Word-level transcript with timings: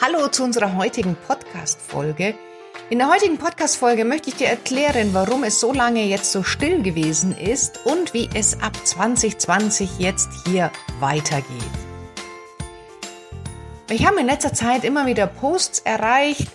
Hallo 0.00 0.28
zu 0.28 0.44
unserer 0.44 0.76
heutigen 0.76 1.16
Podcast-Folge. 1.26 2.36
In 2.88 2.98
der 2.98 3.08
heutigen 3.08 3.36
Podcast-Folge 3.36 4.04
möchte 4.04 4.28
ich 4.28 4.36
dir 4.36 4.46
erklären, 4.46 5.12
warum 5.12 5.42
es 5.42 5.58
so 5.58 5.72
lange 5.72 6.04
jetzt 6.04 6.30
so 6.30 6.44
still 6.44 6.82
gewesen 6.84 7.36
ist 7.36 7.84
und 7.84 8.14
wie 8.14 8.30
es 8.32 8.62
ab 8.62 8.76
2020 8.86 9.98
jetzt 9.98 10.28
hier 10.46 10.70
weitergeht. 11.00 11.44
Ich 13.90 14.06
habe 14.06 14.20
in 14.20 14.26
letzter 14.26 14.52
Zeit 14.52 14.84
immer 14.84 15.06
wieder 15.06 15.26
Posts 15.26 15.80
erreicht 15.80 16.46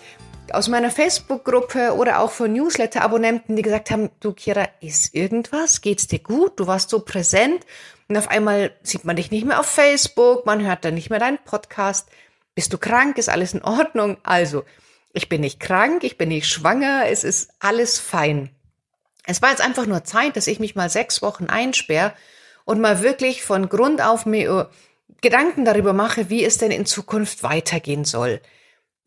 aus 0.53 0.69
meiner 0.69 0.89
Facebook-Gruppe 0.89 1.95
oder 1.95 2.19
auch 2.19 2.31
von 2.31 2.53
Newsletter-Abonnenten, 2.53 3.57
die 3.57 3.61
gesagt 3.61 3.91
haben, 3.91 4.09
du 4.21 4.31
Kira, 4.31 4.69
ist 4.79 5.13
irgendwas? 5.13 5.81
Geht's 5.81 6.07
dir 6.07 6.19
gut? 6.19 6.61
Du 6.61 6.67
warst 6.67 6.89
so 6.89 7.01
präsent 7.01 7.65
und 8.07 8.15
auf 8.15 8.29
einmal 8.29 8.71
sieht 8.83 9.03
man 9.03 9.17
dich 9.17 9.31
nicht 9.31 9.45
mehr 9.45 9.59
auf 9.59 9.65
Facebook, 9.65 10.45
man 10.45 10.65
hört 10.65 10.85
dann 10.85 10.93
nicht 10.93 11.09
mehr 11.09 11.19
deinen 11.19 11.39
Podcast. 11.39 12.07
Bist 12.55 12.73
du 12.73 12.77
krank? 12.77 13.17
Ist 13.17 13.29
alles 13.29 13.53
in 13.53 13.63
Ordnung? 13.63 14.17
Also, 14.23 14.63
ich 15.13 15.29
bin 15.29 15.41
nicht 15.41 15.59
krank, 15.59 16.03
ich 16.03 16.17
bin 16.17 16.29
nicht 16.29 16.47
schwanger, 16.47 17.05
es 17.07 17.23
ist 17.23 17.51
alles 17.59 17.99
fein. 17.99 18.49
Es 19.25 19.41
war 19.41 19.51
jetzt 19.51 19.61
einfach 19.61 19.85
nur 19.85 20.03
Zeit, 20.03 20.35
dass 20.35 20.47
ich 20.47 20.59
mich 20.59 20.75
mal 20.75 20.89
sechs 20.89 21.21
Wochen 21.21 21.45
einsperre 21.45 22.13
und 22.65 22.81
mal 22.81 23.01
wirklich 23.01 23.43
von 23.43 23.69
Grund 23.69 24.01
auf 24.01 24.25
mir 24.25 24.49
äh, 24.49 24.65
Gedanken 25.21 25.65
darüber 25.65 25.93
mache, 25.93 26.29
wie 26.29 26.43
es 26.43 26.57
denn 26.57 26.71
in 26.71 26.85
Zukunft 26.85 27.43
weitergehen 27.43 28.05
soll. 28.05 28.41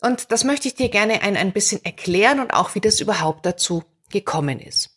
Und 0.01 0.33
das 0.33 0.45
möchte 0.45 0.69
ich 0.69 0.75
dir 0.75 0.89
gerne 0.89 1.23
ein, 1.23 1.37
ein 1.37 1.53
bisschen 1.53 1.85
erklären 1.85 2.41
und 2.41 2.53
auch, 2.53 2.75
wie 2.75 2.81
das 2.81 3.01
überhaupt 3.01 3.45
dazu 3.45 3.85
gekommen 4.11 4.61
ist. 4.61 4.96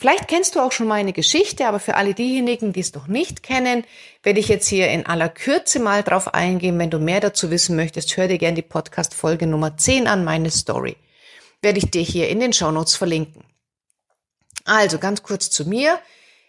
Vielleicht 0.00 0.28
kennst 0.28 0.54
du 0.54 0.60
auch 0.60 0.72
schon 0.72 0.86
meine 0.86 1.12
Geschichte, 1.12 1.66
aber 1.66 1.78
für 1.78 1.94
alle 1.94 2.14
diejenigen, 2.14 2.72
die 2.72 2.80
es 2.80 2.94
noch 2.94 3.06
nicht 3.06 3.42
kennen, 3.42 3.84
werde 4.22 4.40
ich 4.40 4.48
jetzt 4.48 4.66
hier 4.66 4.88
in 4.88 5.04
aller 5.04 5.28
Kürze 5.28 5.78
mal 5.78 6.02
drauf 6.02 6.32
eingehen. 6.32 6.78
Wenn 6.78 6.88
du 6.88 6.98
mehr 6.98 7.20
dazu 7.20 7.50
wissen 7.50 7.76
möchtest, 7.76 8.16
hör 8.16 8.26
dir 8.26 8.38
gerne 8.38 8.54
die 8.54 8.62
Podcast-Folge 8.62 9.46
Nummer 9.46 9.76
10 9.76 10.06
an, 10.06 10.24
meine 10.24 10.50
Story. 10.50 10.96
Werde 11.60 11.80
ich 11.80 11.90
dir 11.90 12.00
hier 12.00 12.30
in 12.30 12.40
den 12.40 12.54
Shownotes 12.54 12.96
verlinken. 12.96 13.44
Also 14.64 14.98
ganz 14.98 15.22
kurz 15.22 15.50
zu 15.50 15.68
mir. 15.68 15.98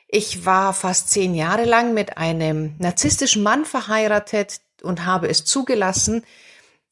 Ich 0.07 0.45
war 0.45 0.73
fast 0.73 1.09
zehn 1.09 1.35
Jahre 1.35 1.65
lang 1.65 1.93
mit 1.93 2.17
einem 2.17 2.75
narzisstischen 2.79 3.43
Mann 3.43 3.65
verheiratet 3.65 4.61
und 4.81 5.05
habe 5.05 5.27
es 5.27 5.43
zugelassen, 5.43 6.23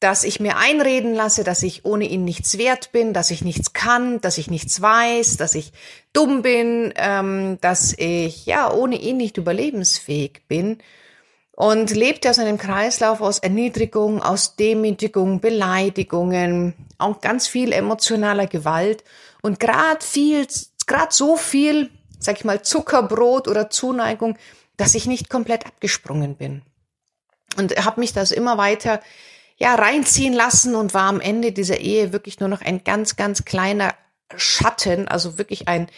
dass 0.00 0.24
ich 0.24 0.40
mir 0.40 0.56
einreden 0.56 1.14
lasse, 1.14 1.44
dass 1.44 1.62
ich 1.62 1.84
ohne 1.84 2.06
ihn 2.06 2.24
nichts 2.24 2.56
wert 2.56 2.90
bin, 2.90 3.12
dass 3.12 3.30
ich 3.30 3.44
nichts 3.44 3.74
kann, 3.74 4.20
dass 4.22 4.38
ich 4.38 4.50
nichts 4.50 4.80
weiß, 4.80 5.36
dass 5.36 5.54
ich 5.54 5.72
dumm 6.14 6.40
bin, 6.40 6.94
ähm, 6.96 7.58
dass 7.60 7.92
ich 7.96 8.46
ja 8.46 8.72
ohne 8.72 8.96
ihn 8.96 9.18
nicht 9.18 9.36
überlebensfähig 9.36 10.42
bin. 10.48 10.78
Und 11.52 11.94
lebte 11.94 12.30
aus 12.30 12.38
einem 12.38 12.56
Kreislauf 12.56 13.20
aus 13.20 13.38
Erniedrigung, 13.38 14.22
aus 14.22 14.56
Demütigung, 14.56 15.40
Beleidigungen, 15.40 16.72
auch 16.96 17.20
ganz 17.20 17.46
viel 17.46 17.72
emotionaler 17.72 18.46
Gewalt. 18.46 19.04
Und 19.42 19.60
gerade 19.60 20.02
viel, 20.02 20.46
gerade 20.86 21.12
so 21.12 21.36
viel, 21.36 21.90
sag 22.18 22.38
ich 22.38 22.44
mal, 22.46 22.62
Zuckerbrot 22.62 23.46
oder 23.46 23.68
Zuneigung, 23.68 24.38
dass 24.78 24.94
ich 24.94 25.04
nicht 25.04 25.28
komplett 25.28 25.66
abgesprungen 25.66 26.36
bin. 26.36 26.62
Und 27.58 27.76
habe 27.84 28.00
mich 28.00 28.14
das 28.14 28.30
immer 28.30 28.56
weiter 28.56 29.02
ja, 29.60 29.74
reinziehen 29.74 30.32
lassen 30.32 30.74
und 30.74 30.94
war 30.94 31.08
am 31.08 31.20
Ende 31.20 31.52
dieser 31.52 31.78
Ehe 31.78 32.12
wirklich 32.12 32.40
nur 32.40 32.48
noch 32.48 32.62
ein 32.62 32.82
ganz, 32.82 33.16
ganz 33.16 33.44
kleiner 33.44 33.94
Schatten, 34.34 35.06
also 35.06 35.36
wirklich 35.36 35.68
ein 35.68 35.88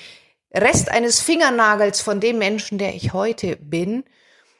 Rest 0.52 0.90
eines 0.90 1.20
Fingernagels 1.20 2.00
von 2.00 2.18
dem 2.18 2.38
Menschen, 2.38 2.76
der 2.76 2.94
ich 2.94 3.12
heute 3.12 3.56
bin. 3.56 4.04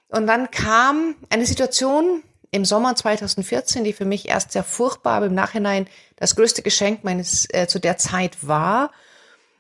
Und 0.09 0.27
dann 0.28 0.50
kam 0.53 1.17
eine 1.31 1.47
Situation 1.47 2.22
im 2.53 2.64
Sommer 2.64 2.94
2014, 2.94 3.83
die 3.83 3.92
für 3.92 4.05
mich 4.05 4.28
erst 4.28 4.53
sehr 4.53 4.62
furchtbar, 4.62 5.14
aber 5.16 5.27
im 5.27 5.34
Nachhinein 5.34 5.89
das 6.16 6.37
größte 6.37 6.62
Geschenk 6.62 7.03
meines 7.03 7.48
äh, 7.53 7.66
zu 7.66 7.81
der 7.81 7.97
Zeit 7.97 8.47
war. 8.47 8.92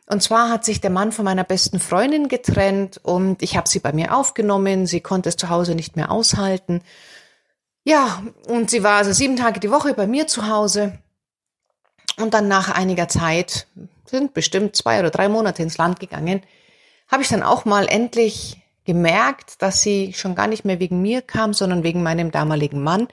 Und 0.06 0.22
zwar 0.22 0.50
hat 0.50 0.64
sich 0.64 0.80
der 0.80 0.90
Mann 0.90 1.10
von 1.10 1.24
meiner 1.24 1.44
besten 1.44 1.80
Freundin 1.80 2.28
getrennt 2.28 3.00
und 3.02 3.42
ich 3.42 3.56
habe 3.56 3.68
sie 3.68 3.80
bei 3.80 3.92
mir 3.92 4.14
aufgenommen. 4.14 4.86
Sie 4.86 5.00
konnte 5.00 5.30
es 5.30 5.36
zu 5.36 5.48
Hause 5.48 5.74
nicht 5.74 5.96
mehr 5.96 6.12
aushalten 6.12 6.82
ja, 7.84 8.22
und 8.46 8.70
sie 8.70 8.82
war 8.82 8.98
also 8.98 9.12
sieben 9.12 9.36
Tage 9.36 9.60
die 9.60 9.70
Woche 9.70 9.94
bei 9.94 10.06
mir 10.06 10.26
zu 10.26 10.48
Hause. 10.48 10.98
Und 12.18 12.34
dann 12.34 12.48
nach 12.48 12.70
einiger 12.70 13.08
Zeit, 13.08 13.66
sind 14.06 14.34
bestimmt 14.34 14.76
zwei 14.76 15.00
oder 15.00 15.10
drei 15.10 15.28
Monate 15.28 15.62
ins 15.62 15.78
Land 15.78 15.98
gegangen, 15.98 16.42
habe 17.08 17.22
ich 17.22 17.28
dann 17.28 17.42
auch 17.42 17.64
mal 17.64 17.88
endlich 17.88 18.58
gemerkt, 18.84 19.62
dass 19.62 19.82
sie 19.82 20.12
schon 20.12 20.34
gar 20.34 20.46
nicht 20.46 20.64
mehr 20.64 20.80
wegen 20.80 21.02
mir 21.02 21.22
kam, 21.22 21.54
sondern 21.54 21.82
wegen 21.82 22.02
meinem 22.02 22.30
damaligen 22.30 22.82
Mann. 22.82 23.08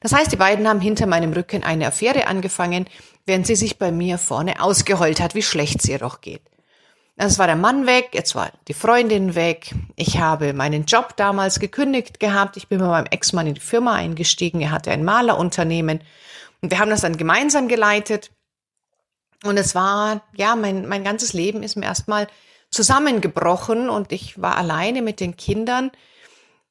Das 0.00 0.12
heißt, 0.12 0.32
die 0.32 0.36
beiden 0.36 0.68
haben 0.68 0.80
hinter 0.80 1.06
meinem 1.06 1.32
Rücken 1.32 1.62
eine 1.62 1.86
Affäre 1.86 2.26
angefangen, 2.26 2.86
während 3.26 3.46
sie 3.46 3.56
sich 3.56 3.78
bei 3.78 3.92
mir 3.92 4.18
vorne 4.18 4.62
ausgeheult 4.62 5.20
hat, 5.20 5.34
wie 5.34 5.42
schlecht 5.42 5.80
es 5.80 5.88
ihr 5.88 5.98
doch 5.98 6.20
geht. 6.20 6.42
Es 7.22 7.38
war 7.38 7.46
der 7.46 7.56
Mann 7.56 7.86
weg, 7.86 8.10
jetzt 8.12 8.34
war 8.34 8.50
die 8.66 8.72
Freundin 8.72 9.34
weg. 9.34 9.74
Ich 9.96 10.18
habe 10.18 10.54
meinen 10.54 10.86
Job 10.86 11.18
damals 11.18 11.60
gekündigt 11.60 12.18
gehabt. 12.18 12.56
Ich 12.56 12.68
bin 12.68 12.78
mit 12.78 12.88
meinem 12.88 13.04
Ex-Mann 13.10 13.46
in 13.46 13.52
die 13.52 13.60
Firma 13.60 13.94
eingestiegen. 13.94 14.62
Er 14.62 14.70
hatte 14.70 14.90
ein 14.90 15.04
Malerunternehmen 15.04 16.00
und 16.62 16.70
wir 16.70 16.78
haben 16.78 16.88
das 16.88 17.02
dann 17.02 17.18
gemeinsam 17.18 17.68
geleitet. 17.68 18.30
Und 19.44 19.58
es 19.58 19.74
war, 19.74 20.22
ja, 20.34 20.56
mein, 20.56 20.88
mein 20.88 21.04
ganzes 21.04 21.34
Leben 21.34 21.62
ist 21.62 21.76
mir 21.76 21.84
erstmal 21.84 22.26
zusammengebrochen 22.70 23.90
und 23.90 24.12
ich 24.12 24.40
war 24.40 24.56
alleine 24.56 25.02
mit 25.02 25.20
den 25.20 25.36
Kindern. 25.36 25.90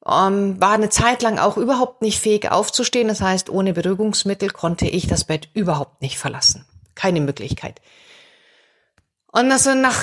Ähm, 0.04 0.60
war 0.60 0.72
eine 0.72 0.88
Zeit 0.88 1.22
lang 1.22 1.38
auch 1.38 1.58
überhaupt 1.58 2.02
nicht 2.02 2.18
fähig 2.18 2.50
aufzustehen. 2.50 3.06
Das 3.06 3.20
heißt, 3.20 3.50
ohne 3.50 3.72
Beruhigungsmittel 3.72 4.50
konnte 4.50 4.88
ich 4.88 5.06
das 5.06 5.22
Bett 5.22 5.48
überhaupt 5.54 6.02
nicht 6.02 6.18
verlassen. 6.18 6.66
Keine 6.96 7.20
Möglichkeit. 7.20 7.80
Und 9.32 9.50
also 9.50 9.74
nach 9.74 10.02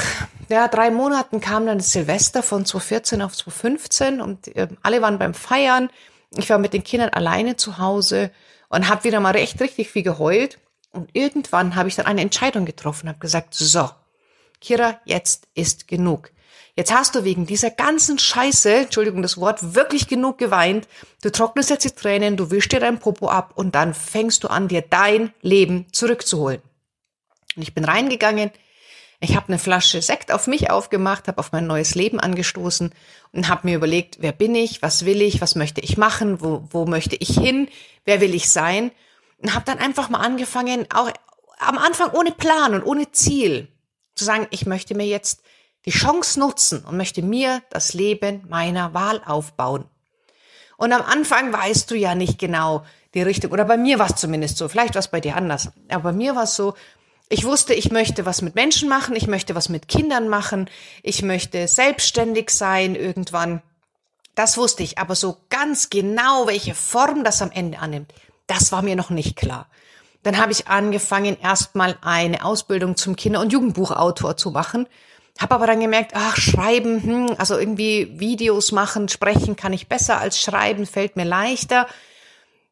ja, 0.50 0.68
drei 0.68 0.92
Monaten 0.92 1.42
kam 1.42 1.66
dann 1.66 1.80
das 1.80 1.92
Silvester 1.92 2.42
von 2.42 2.66
2014 2.66 3.22
auf 3.22 3.36
2015 3.36 4.22
und 4.22 4.56
äh, 4.56 4.68
alle 4.82 5.02
waren 5.02 5.20
beim 5.20 5.34
Feiern. 5.34 5.90
Ich 6.38 6.50
war 6.50 6.58
mit 6.58 6.74
den 6.74 6.84
Kindern 6.84 7.10
alleine 7.10 7.58
zu 7.58 7.78
Hause 7.78 8.32
und 8.70 8.88
habe 8.88 9.04
wieder 9.04 9.20
mal 9.20 9.32
recht 9.34 9.60
richtig 9.60 9.90
viel 9.90 10.04
geheult. 10.04 10.60
Und 10.92 11.10
irgendwann 11.14 11.76
habe 11.76 11.90
ich 11.90 11.96
dann 11.96 12.06
eine 12.06 12.22
Entscheidung 12.22 12.66
getroffen, 12.66 13.10
habe 13.10 13.20
gesagt, 13.20 13.54
so, 13.54 13.90
Kira, 14.62 15.00
jetzt 15.06 15.48
ist 15.54 15.88
genug. 15.88 16.32
Jetzt 16.76 16.94
hast 16.94 17.16
du 17.16 17.24
wegen 17.24 17.46
dieser 17.46 17.72
ganzen 17.72 18.20
Scheiße, 18.20 18.72
Entschuldigung 18.72 19.22
das 19.22 19.38
Wort, 19.38 19.76
wirklich 19.76 20.08
genug 20.08 20.38
geweint. 20.38 20.88
Du 21.24 21.32
trocknest 21.32 21.72
jetzt 21.72 21.86
die 21.86 21.92
Tränen, 21.92 22.38
du 22.38 22.52
wischst 22.52 22.72
dir 22.72 22.80
dein 22.80 23.00
Popo 23.00 23.28
ab 23.28 23.52
und 23.56 23.76
dann 23.76 23.94
fängst 23.94 24.44
du 24.44 24.48
an, 24.48 24.68
dir 24.68 24.84
dein 24.84 25.34
Leben 25.42 25.88
zurückzuholen. 25.92 26.62
Und 27.56 27.64
ich 27.64 27.74
bin 27.74 27.84
reingegangen, 27.84 28.52
ich 29.20 29.36
habe 29.36 29.48
eine 29.48 29.60
Flasche 29.60 30.02
Sekt 30.02 30.32
auf 30.32 30.48
mich 30.48 30.70
aufgemacht, 30.70 31.28
habe 31.28 31.40
auf 31.40 31.52
mein 31.52 31.66
neues 31.66 31.96
Leben 31.96 32.20
angestoßen 32.20 32.94
und 33.32 33.48
habe 33.50 33.68
mir 33.68 33.76
überlegt, 33.76 34.18
wer 34.20 34.32
bin 34.32 34.54
ich, 34.54 34.82
was 34.82 35.06
will 35.06 35.22
ich, 35.22 35.42
was 35.42 35.56
möchte 35.56 35.82
ich 35.82 35.98
machen, 35.98 36.42
wo, 36.42 36.68
wo 36.70 36.86
möchte 36.86 37.16
ich 37.16 37.30
hin, 37.30 37.68
wer 38.06 38.22
will 38.22 38.36
ich 38.36 38.50
sein. 38.50 38.92
Und 39.40 39.54
habe 39.56 39.66
dann 39.66 39.80
einfach 39.80 40.10
mal 40.10 40.20
angefangen, 40.20 40.86
auch 40.94 41.12
am 41.60 41.78
Anfang 41.78 42.12
ohne 42.12 42.32
Plan 42.32 42.76
und 42.76 42.84
ohne 42.84 43.12
Ziel, 43.12 43.70
zu 44.14 44.26
sagen, 44.26 44.48
ich 44.52 44.66
möchte 44.66 44.96
mir 44.96 45.06
jetzt 45.06 45.42
die 45.86 45.92
Chance 45.92 46.40
nutzen 46.40 46.84
und 46.86 46.98
möchte 46.98 47.22
mir 47.22 47.62
das 47.70 47.94
Leben 47.94 48.44
meiner 48.50 48.94
Wahl 48.94 49.22
aufbauen. 49.26 49.86
Und 50.76 50.94
am 50.94 51.02
Anfang 51.02 51.54
weißt 51.54 51.90
du 51.90 51.96
ja 51.96 52.14
nicht 52.14 52.38
genau 52.38 52.86
die 53.14 53.22
Richtung, 53.22 53.52
oder 53.52 53.66
bei 53.66 53.78
mir 53.78 53.98
war 53.98 54.10
es 54.10 54.16
zumindest 54.16 54.58
so, 54.58 54.68
vielleicht 54.70 54.94
war 54.94 55.00
es 55.00 55.08
bei 55.08 55.22
dir 55.22 55.36
anders, 55.36 55.72
aber 55.90 56.04
bei 56.04 56.12
mir 56.12 56.36
war 56.36 56.44
es 56.44 56.56
so, 56.56 56.76
ich 57.30 57.44
wusste, 57.44 57.74
ich 57.74 57.92
möchte 57.92 58.26
was 58.26 58.42
mit 58.42 58.56
Menschen 58.56 58.88
machen, 58.88 59.16
ich 59.16 59.28
möchte 59.28 59.56
was 59.56 59.70
mit 59.70 59.88
Kindern 59.88 60.30
machen, 60.30 60.70
ich 61.04 61.22
möchte 61.22 61.68
selbstständig 61.68 62.50
sein 62.50 62.96
irgendwann. 62.96 63.62
Das 64.36 64.58
wusste 64.58 64.84
ich, 64.84 64.98
aber 64.98 65.16
so 65.16 65.38
ganz 65.50 65.90
genau, 65.90 66.48
welche 66.48 66.76
Form 66.76 67.24
das 67.24 67.42
am 67.42 67.52
Ende 67.52 67.80
annimmt, 67.80 68.14
das 68.46 68.72
war 68.72 68.82
mir 68.82 68.96
noch 68.96 69.10
nicht 69.10 69.36
klar. 69.36 69.68
Dann 70.24 70.38
habe 70.38 70.52
ich 70.52 70.68
angefangen, 70.68 71.38
erstmal 71.42 71.98
eine 72.02 72.46
Ausbildung 72.46 72.98
zum 72.98 73.16
Kinder- 73.16 73.42
und 73.42 73.52
Jugendbuchautor 73.52 74.38
zu 74.38 74.52
machen, 74.52 74.88
habe 75.40 75.56
aber 75.56 75.68
dann 75.68 75.80
gemerkt, 75.80 76.12
ach, 76.16 76.38
schreiben, 76.38 77.04
hm, 77.04 77.36
also 77.38 77.58
irgendwie 77.58 78.20
Videos 78.20 78.72
machen, 78.72 79.10
sprechen 79.10 79.56
kann 79.56 79.74
ich 79.74 79.88
besser 79.88 80.20
als 80.20 80.42
schreiben, 80.42 80.86
fällt 80.86 81.16
mir 81.16 81.26
leichter. 81.26 81.88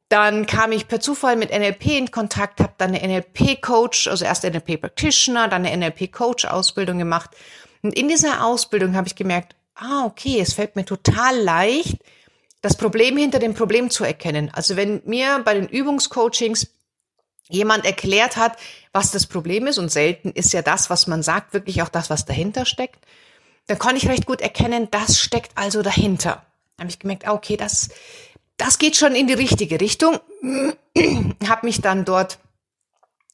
Dann 0.10 0.46
kam 0.46 0.72
ich 0.72 0.88
per 0.88 1.00
Zufall 1.00 1.36
mit 1.36 1.52
NLP 1.52 1.88
in 1.98 2.12
Kontakt, 2.12 2.60
habe 2.60 2.74
dann 2.78 2.94
eine 2.94 3.08
NLP-Coach, 3.08 4.08
also 4.08 4.24
erst 4.24 4.44
NLP-Practitioner, 4.44 5.48
dann 5.48 5.66
eine 5.66 5.76
NLP-Coach-Ausbildung 5.78 7.00
gemacht. 7.00 7.32
Und 7.82 7.98
in 7.98 8.08
dieser 8.08 8.46
Ausbildung 8.46 8.96
habe 8.96 9.08
ich 9.08 9.16
gemerkt, 9.16 9.56
ah, 9.76 10.06
okay, 10.06 10.40
es 10.40 10.54
fällt 10.54 10.76
mir 10.76 10.86
total 10.86 11.40
leicht, 11.40 11.98
das 12.62 12.78
Problem 12.78 13.18
hinter 13.18 13.40
dem 13.40 13.54
Problem 13.54 13.90
zu 13.90 14.04
erkennen. 14.04 14.52
Also 14.54 14.76
wenn 14.76 15.02
mir 15.06 15.42
bei 15.44 15.54
den 15.54 15.68
Übungscoachings 15.68 16.68
jemand 17.50 17.86
erklärt 17.86 18.38
hat, 18.38 18.58
was 18.92 19.12
das 19.12 19.28
Problem 19.28 19.68
ist, 19.68 19.78
und 19.78 19.92
selten 19.92 20.32
ist 20.32 20.54
ja 20.54 20.62
das, 20.62 20.90
was 20.90 21.08
man 21.08 21.22
sagt, 21.22 21.54
wirklich 21.54 21.82
auch 21.82 21.90
das, 21.90 22.10
was 22.10 22.26
dahinter 22.26 22.66
steckt, 22.66 23.06
dann 23.68 23.80
konnte 23.80 23.98
ich 23.98 24.08
recht 24.08 24.26
gut 24.26 24.42
erkennen, 24.42 24.88
das 24.92 25.20
steckt 25.20 25.52
also 25.56 25.82
dahinter. 25.82 26.44
Da 26.78 26.82
habe 26.82 26.90
ich 26.90 27.00
gemerkt, 27.00 27.28
ah, 27.28 27.34
okay, 27.34 27.58
das 27.58 27.90
das 28.58 28.78
geht 28.78 28.96
schon 28.96 29.16
in 29.16 29.28
die 29.28 29.34
richtige 29.34 29.80
Richtung. 29.82 30.20
habe 31.48 31.66
mich 31.66 31.82
dann 31.82 32.06
dort 32.06 32.40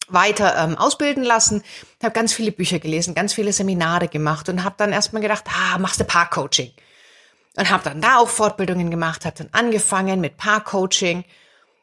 weiter 0.08 0.58
ähm, 0.58 0.78
ausbilden 0.78 1.24
lassen, 1.24 1.64
habe 2.02 2.14
ganz 2.14 2.34
viele 2.34 2.52
Bücher 2.52 2.80
gelesen, 2.80 3.16
ganz 3.16 3.34
viele 3.34 3.54
Seminare 3.54 4.08
gemacht 4.08 4.50
und 4.50 4.64
habe 4.64 4.76
dann 4.78 4.92
erstmal 4.92 5.22
gedacht, 5.22 5.46
ah, 5.48 5.78
machst 5.78 6.00
du 6.00 6.04
Paarcoaching. 6.04 6.72
Und 7.58 7.70
habe 7.70 7.84
dann 7.84 8.02
da 8.02 8.18
auch 8.18 8.30
Fortbildungen 8.30 8.92
gemacht, 8.92 9.26
habe 9.26 9.38
dann 9.38 9.50
angefangen 9.52 10.22
mit 10.22 10.38
Paarcoaching 10.38 11.26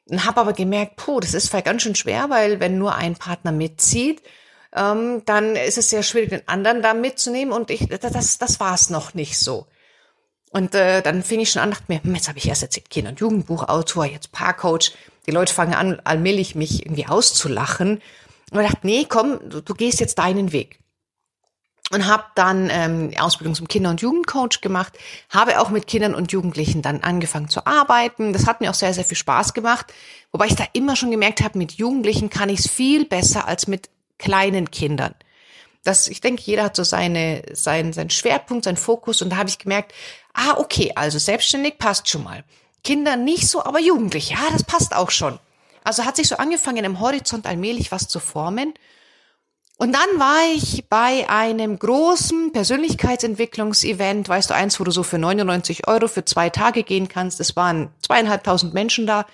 und 0.06 0.24
habe 0.24 0.40
aber 0.40 0.52
gemerkt, 0.54 0.96
puh, 0.96 1.20
das 1.20 1.34
ist 1.34 1.48
vielleicht 1.48 1.66
ganz 1.66 1.82
schön 1.82 1.94
schwer, 1.94 2.30
weil 2.30 2.60
wenn 2.60 2.78
nur 2.78 2.94
ein 2.94 3.16
Partner 3.16 3.52
mitzieht, 3.52 4.22
ähm, 4.74 5.22
dann 5.26 5.56
ist 5.56 5.78
es 5.78 5.90
sehr 5.90 6.02
schwierig, 6.02 6.30
den 6.30 6.48
anderen 6.48 6.82
da 6.82 6.94
mitzunehmen 6.94 7.52
und 7.52 7.70
ich, 7.70 7.86
das, 7.88 8.38
das 8.38 8.60
war 8.60 8.74
es 8.74 8.90
noch 8.90 9.14
nicht 9.14 9.38
so. 9.38 9.66
Und 10.58 10.74
äh, 10.74 11.02
dann 11.02 11.22
fing 11.22 11.38
ich 11.38 11.52
schon 11.52 11.62
an, 11.62 11.70
dachte 11.70 11.84
mir, 11.86 12.02
hm, 12.02 12.16
jetzt 12.16 12.26
habe 12.26 12.38
ich 12.38 12.48
erst 12.48 12.64
erzählt, 12.64 12.90
Kinder- 12.90 13.10
und 13.10 13.20
Jugendbuchautor, 13.20 14.06
jetzt 14.06 14.32
Paarcoach. 14.32 14.90
Die 15.26 15.30
Leute 15.30 15.54
fangen 15.54 15.74
an, 15.74 16.00
allmählich 16.02 16.56
mich 16.56 16.84
irgendwie 16.84 17.06
auszulachen. 17.06 18.02
Und 18.50 18.60
ich 18.60 18.66
dachte, 18.66 18.84
nee, 18.84 19.06
komm, 19.08 19.38
du, 19.48 19.60
du 19.60 19.74
gehst 19.74 20.00
jetzt 20.00 20.18
deinen 20.18 20.50
Weg. 20.50 20.80
Und 21.92 22.06
habe 22.06 22.24
dann 22.34 22.70
ähm, 22.72 23.12
Ausbildung 23.20 23.54
zum 23.54 23.68
Kinder- 23.68 23.90
und 23.90 24.00
Jugendcoach 24.00 24.60
gemacht, 24.60 24.98
habe 25.30 25.60
auch 25.60 25.70
mit 25.70 25.86
Kindern 25.86 26.16
und 26.16 26.32
Jugendlichen 26.32 26.82
dann 26.82 27.04
angefangen 27.04 27.48
zu 27.48 27.64
arbeiten. 27.64 28.32
Das 28.32 28.48
hat 28.48 28.60
mir 28.60 28.70
auch 28.70 28.74
sehr, 28.74 28.92
sehr 28.92 29.04
viel 29.04 29.16
Spaß 29.16 29.54
gemacht. 29.54 29.94
Wobei 30.32 30.46
ich 30.46 30.56
da 30.56 30.64
immer 30.72 30.96
schon 30.96 31.12
gemerkt 31.12 31.40
habe, 31.40 31.56
mit 31.56 31.74
Jugendlichen 31.74 32.30
kann 32.30 32.48
ich 32.48 32.58
es 32.58 32.68
viel 32.68 33.04
besser 33.04 33.46
als 33.46 33.68
mit 33.68 33.90
kleinen 34.18 34.72
Kindern. 34.72 35.14
Das, 35.88 36.06
ich 36.06 36.20
denke, 36.20 36.42
jeder 36.44 36.64
hat 36.64 36.76
so 36.76 36.84
seine, 36.84 37.42
sein, 37.54 37.94
sein 37.94 38.10
Schwerpunkt, 38.10 38.64
sein 38.64 38.76
Fokus. 38.76 39.22
Und 39.22 39.30
da 39.30 39.38
habe 39.38 39.48
ich 39.48 39.58
gemerkt, 39.58 39.94
ah, 40.34 40.58
okay, 40.58 40.92
also 40.94 41.18
selbstständig 41.18 41.78
passt 41.78 42.10
schon 42.10 42.24
mal. 42.24 42.44
Kinder 42.84 43.16
nicht 43.16 43.48
so, 43.48 43.64
aber 43.64 43.80
Jugendliche, 43.80 44.34
ja, 44.34 44.50
das 44.52 44.64
passt 44.64 44.94
auch 44.94 45.10
schon. 45.10 45.38
Also 45.84 46.04
hat 46.04 46.16
sich 46.16 46.28
so 46.28 46.36
angefangen, 46.36 46.84
im 46.84 47.00
Horizont 47.00 47.46
allmählich 47.46 47.90
was 47.90 48.06
zu 48.06 48.20
formen. 48.20 48.74
Und 49.78 49.94
dann 49.94 50.20
war 50.20 50.54
ich 50.54 50.86
bei 50.90 51.26
einem 51.30 51.78
großen 51.78 52.52
Persönlichkeitsentwicklungsevent, 52.52 54.28
weißt 54.28 54.50
du, 54.50 54.54
eins, 54.54 54.78
wo 54.78 54.84
du 54.84 54.90
so 54.90 55.02
für 55.02 55.16
99 55.16 55.88
Euro 55.88 56.06
für 56.06 56.26
zwei 56.26 56.50
Tage 56.50 56.82
gehen 56.82 57.08
kannst. 57.08 57.40
Es 57.40 57.56
waren 57.56 57.94
zweieinhalbtausend 58.02 58.74
Menschen 58.74 59.06
da. 59.06 59.24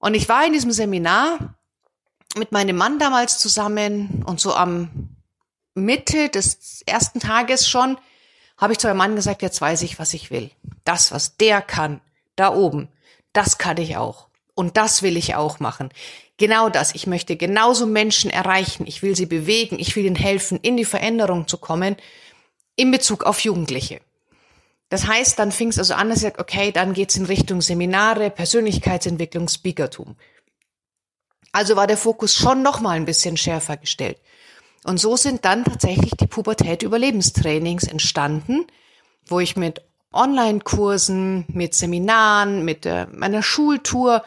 Und 0.00 0.14
ich 0.14 0.28
war 0.28 0.44
in 0.44 0.54
diesem 0.54 0.72
Seminar 0.72 1.54
mit 2.36 2.50
meinem 2.50 2.76
Mann 2.76 2.98
damals 2.98 3.38
zusammen 3.38 4.24
und 4.26 4.40
so 4.40 4.54
am 4.54 5.09
Mitte 5.80 6.28
des 6.28 6.82
ersten 6.86 7.20
Tages 7.20 7.68
schon 7.68 7.98
habe 8.56 8.72
ich 8.72 8.78
zu 8.78 8.86
meinem 8.88 8.98
Mann 8.98 9.16
gesagt, 9.16 9.42
jetzt 9.42 9.60
weiß 9.60 9.82
ich, 9.82 9.98
was 9.98 10.14
ich 10.14 10.30
will. 10.30 10.50
Das, 10.84 11.12
was 11.12 11.36
der 11.36 11.62
kann, 11.62 12.00
da 12.36 12.54
oben, 12.54 12.88
das 13.32 13.58
kann 13.58 13.78
ich 13.78 13.96
auch. 13.96 14.28
Und 14.54 14.76
das 14.76 15.02
will 15.02 15.16
ich 15.16 15.34
auch 15.34 15.60
machen. 15.60 15.90
Genau 16.36 16.68
das. 16.68 16.94
Ich 16.94 17.06
möchte 17.06 17.36
genauso 17.36 17.86
Menschen 17.86 18.30
erreichen. 18.30 18.86
Ich 18.86 19.02
will 19.02 19.16
sie 19.16 19.26
bewegen. 19.26 19.78
Ich 19.78 19.94
will 19.96 20.04
ihnen 20.04 20.16
helfen, 20.16 20.58
in 20.60 20.76
die 20.76 20.84
Veränderung 20.84 21.48
zu 21.48 21.58
kommen 21.58 21.96
in 22.76 22.90
Bezug 22.90 23.24
auf 23.24 23.40
Jugendliche. 23.40 24.00
Das 24.88 25.06
heißt, 25.06 25.38
dann 25.38 25.52
fing 25.52 25.68
es 25.68 25.78
also 25.78 25.94
an, 25.94 26.08
dass 26.08 26.18
ich 26.18 26.22
sage, 26.22 26.38
okay, 26.38 26.72
dann 26.72 26.94
geht's 26.94 27.16
in 27.16 27.26
Richtung 27.26 27.60
Seminare, 27.60 28.30
Persönlichkeitsentwicklung, 28.30 29.48
Speakertum. 29.48 30.16
Also 31.52 31.76
war 31.76 31.86
der 31.86 31.98
Fokus 31.98 32.34
schon 32.34 32.62
noch 32.62 32.80
mal 32.80 32.96
ein 32.96 33.04
bisschen 33.04 33.36
schärfer 33.36 33.76
gestellt. 33.76 34.18
Und 34.84 34.98
so 34.98 35.16
sind 35.16 35.44
dann 35.44 35.64
tatsächlich 35.64 36.12
die 36.12 36.26
Pubertät-Überlebenstrainings 36.26 37.84
entstanden, 37.84 38.66
wo 39.26 39.40
ich 39.40 39.56
mit 39.56 39.82
Online-Kursen, 40.12 41.44
mit 41.48 41.74
Seminaren, 41.74 42.64
mit 42.64 42.86
äh, 42.86 43.06
meiner 43.12 43.42
Schultour 43.42 44.24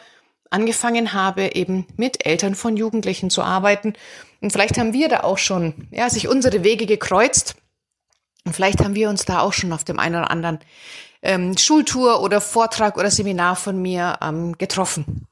angefangen 0.50 1.12
habe, 1.12 1.54
eben 1.54 1.86
mit 1.96 2.24
Eltern 2.24 2.54
von 2.54 2.76
Jugendlichen 2.76 3.28
zu 3.28 3.42
arbeiten. 3.42 3.94
Und 4.40 4.52
vielleicht 4.52 4.78
haben 4.78 4.92
wir 4.92 5.08
da 5.08 5.20
auch 5.20 5.38
schon, 5.38 5.88
ja, 5.90 6.08
sich 6.08 6.28
unsere 6.28 6.62
Wege 6.64 6.86
gekreuzt. 6.86 7.56
Und 8.44 8.54
vielleicht 8.54 8.82
haben 8.82 8.94
wir 8.94 9.08
uns 9.08 9.24
da 9.24 9.40
auch 9.40 9.52
schon 9.52 9.72
auf 9.72 9.84
dem 9.84 9.98
einen 9.98 10.16
oder 10.16 10.30
anderen 10.30 10.60
ähm, 11.22 11.56
Schultour 11.56 12.22
oder 12.22 12.40
Vortrag 12.40 12.96
oder 12.96 13.10
Seminar 13.10 13.56
von 13.56 13.80
mir 13.80 14.18
ähm, 14.22 14.56
getroffen. 14.56 15.26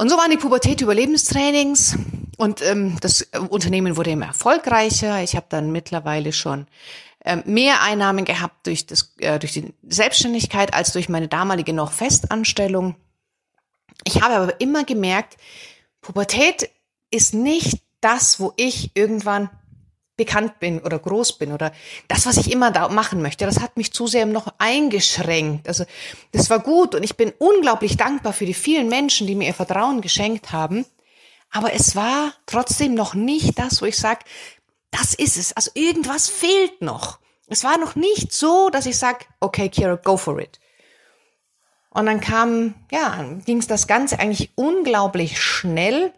Und 0.00 0.08
so 0.08 0.16
waren 0.16 0.30
die 0.30 0.38
Pubertät-Überlebenstrainings 0.38 1.98
und 2.38 2.62
ähm, 2.62 2.96
das 3.02 3.20
äh, 3.20 3.38
Unternehmen 3.38 3.98
wurde 3.98 4.08
immer 4.08 4.28
erfolgreicher. 4.28 5.22
Ich 5.22 5.36
habe 5.36 5.44
dann 5.50 5.72
mittlerweile 5.72 6.32
schon 6.32 6.66
ähm, 7.22 7.42
mehr 7.44 7.82
Einnahmen 7.82 8.24
gehabt 8.24 8.66
durch, 8.66 8.86
das, 8.86 9.14
äh, 9.18 9.38
durch 9.38 9.52
die 9.52 9.74
Selbstständigkeit 9.86 10.72
als 10.72 10.94
durch 10.94 11.10
meine 11.10 11.28
damalige 11.28 11.74
noch 11.74 11.92
Festanstellung. 11.92 12.94
Ich 14.04 14.22
habe 14.22 14.36
aber 14.36 14.58
immer 14.58 14.84
gemerkt, 14.84 15.36
Pubertät 16.00 16.70
ist 17.10 17.34
nicht 17.34 17.82
das, 18.00 18.40
wo 18.40 18.54
ich 18.56 18.92
irgendwann 18.94 19.50
bekannt 20.20 20.60
bin 20.60 20.80
oder 20.80 20.98
groß 20.98 21.38
bin 21.38 21.50
oder 21.50 21.72
das, 22.06 22.26
was 22.26 22.36
ich 22.36 22.52
immer 22.52 22.70
da 22.70 22.90
machen 22.90 23.22
möchte, 23.22 23.46
das 23.46 23.60
hat 23.60 23.78
mich 23.78 23.94
zu 23.94 24.06
sehr 24.06 24.26
noch 24.26 24.52
eingeschränkt. 24.58 25.66
Also 25.66 25.84
das 26.32 26.50
war 26.50 26.58
gut 26.58 26.94
und 26.94 27.02
ich 27.02 27.16
bin 27.16 27.32
unglaublich 27.38 27.96
dankbar 27.96 28.34
für 28.34 28.44
die 28.44 28.52
vielen 28.52 28.90
Menschen, 28.90 29.26
die 29.26 29.34
mir 29.34 29.48
ihr 29.48 29.54
Vertrauen 29.54 30.02
geschenkt 30.02 30.52
haben. 30.52 30.84
Aber 31.50 31.72
es 31.72 31.96
war 31.96 32.34
trotzdem 32.44 32.92
noch 32.92 33.14
nicht 33.14 33.58
das, 33.58 33.80
wo 33.80 33.86
ich 33.86 33.96
sage, 33.96 34.20
das 34.90 35.14
ist 35.14 35.38
es. 35.38 35.54
Also 35.54 35.70
irgendwas 35.72 36.28
fehlt 36.28 36.82
noch. 36.82 37.18
Es 37.46 37.64
war 37.64 37.78
noch 37.78 37.96
nicht 37.96 38.30
so, 38.30 38.68
dass 38.68 38.84
ich 38.84 38.98
sage, 38.98 39.24
okay, 39.40 39.70
Kira, 39.70 39.94
go 39.94 40.18
for 40.18 40.38
it. 40.38 40.60
Und 41.88 42.04
dann 42.04 42.20
kam, 42.20 42.74
ja, 42.92 43.24
ging 43.46 43.56
es 43.56 43.68
das 43.68 43.86
Ganze 43.86 44.18
eigentlich 44.18 44.50
unglaublich 44.54 45.40
schnell. 45.40 46.12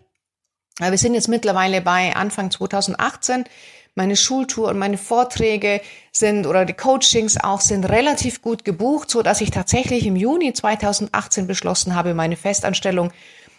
Wir 0.80 0.98
sind 0.98 1.14
jetzt 1.14 1.28
mittlerweile 1.28 1.80
bei 1.80 2.16
Anfang 2.16 2.50
2018 2.50 3.44
meine 3.94 4.16
Schultour 4.16 4.68
und 4.68 4.78
meine 4.78 4.98
Vorträge 4.98 5.80
sind 6.12 6.46
oder 6.46 6.64
die 6.64 6.72
Coachings 6.72 7.38
auch 7.38 7.60
sind 7.60 7.84
relativ 7.84 8.40
gut 8.40 8.64
gebucht, 8.64 9.10
so 9.10 9.22
dass 9.22 9.40
ich 9.40 9.50
tatsächlich 9.50 10.06
im 10.06 10.16
Juni 10.16 10.52
2018 10.52 11.46
beschlossen 11.46 11.94
habe, 11.94 12.14
meine 12.14 12.36
Festanstellung 12.36 13.12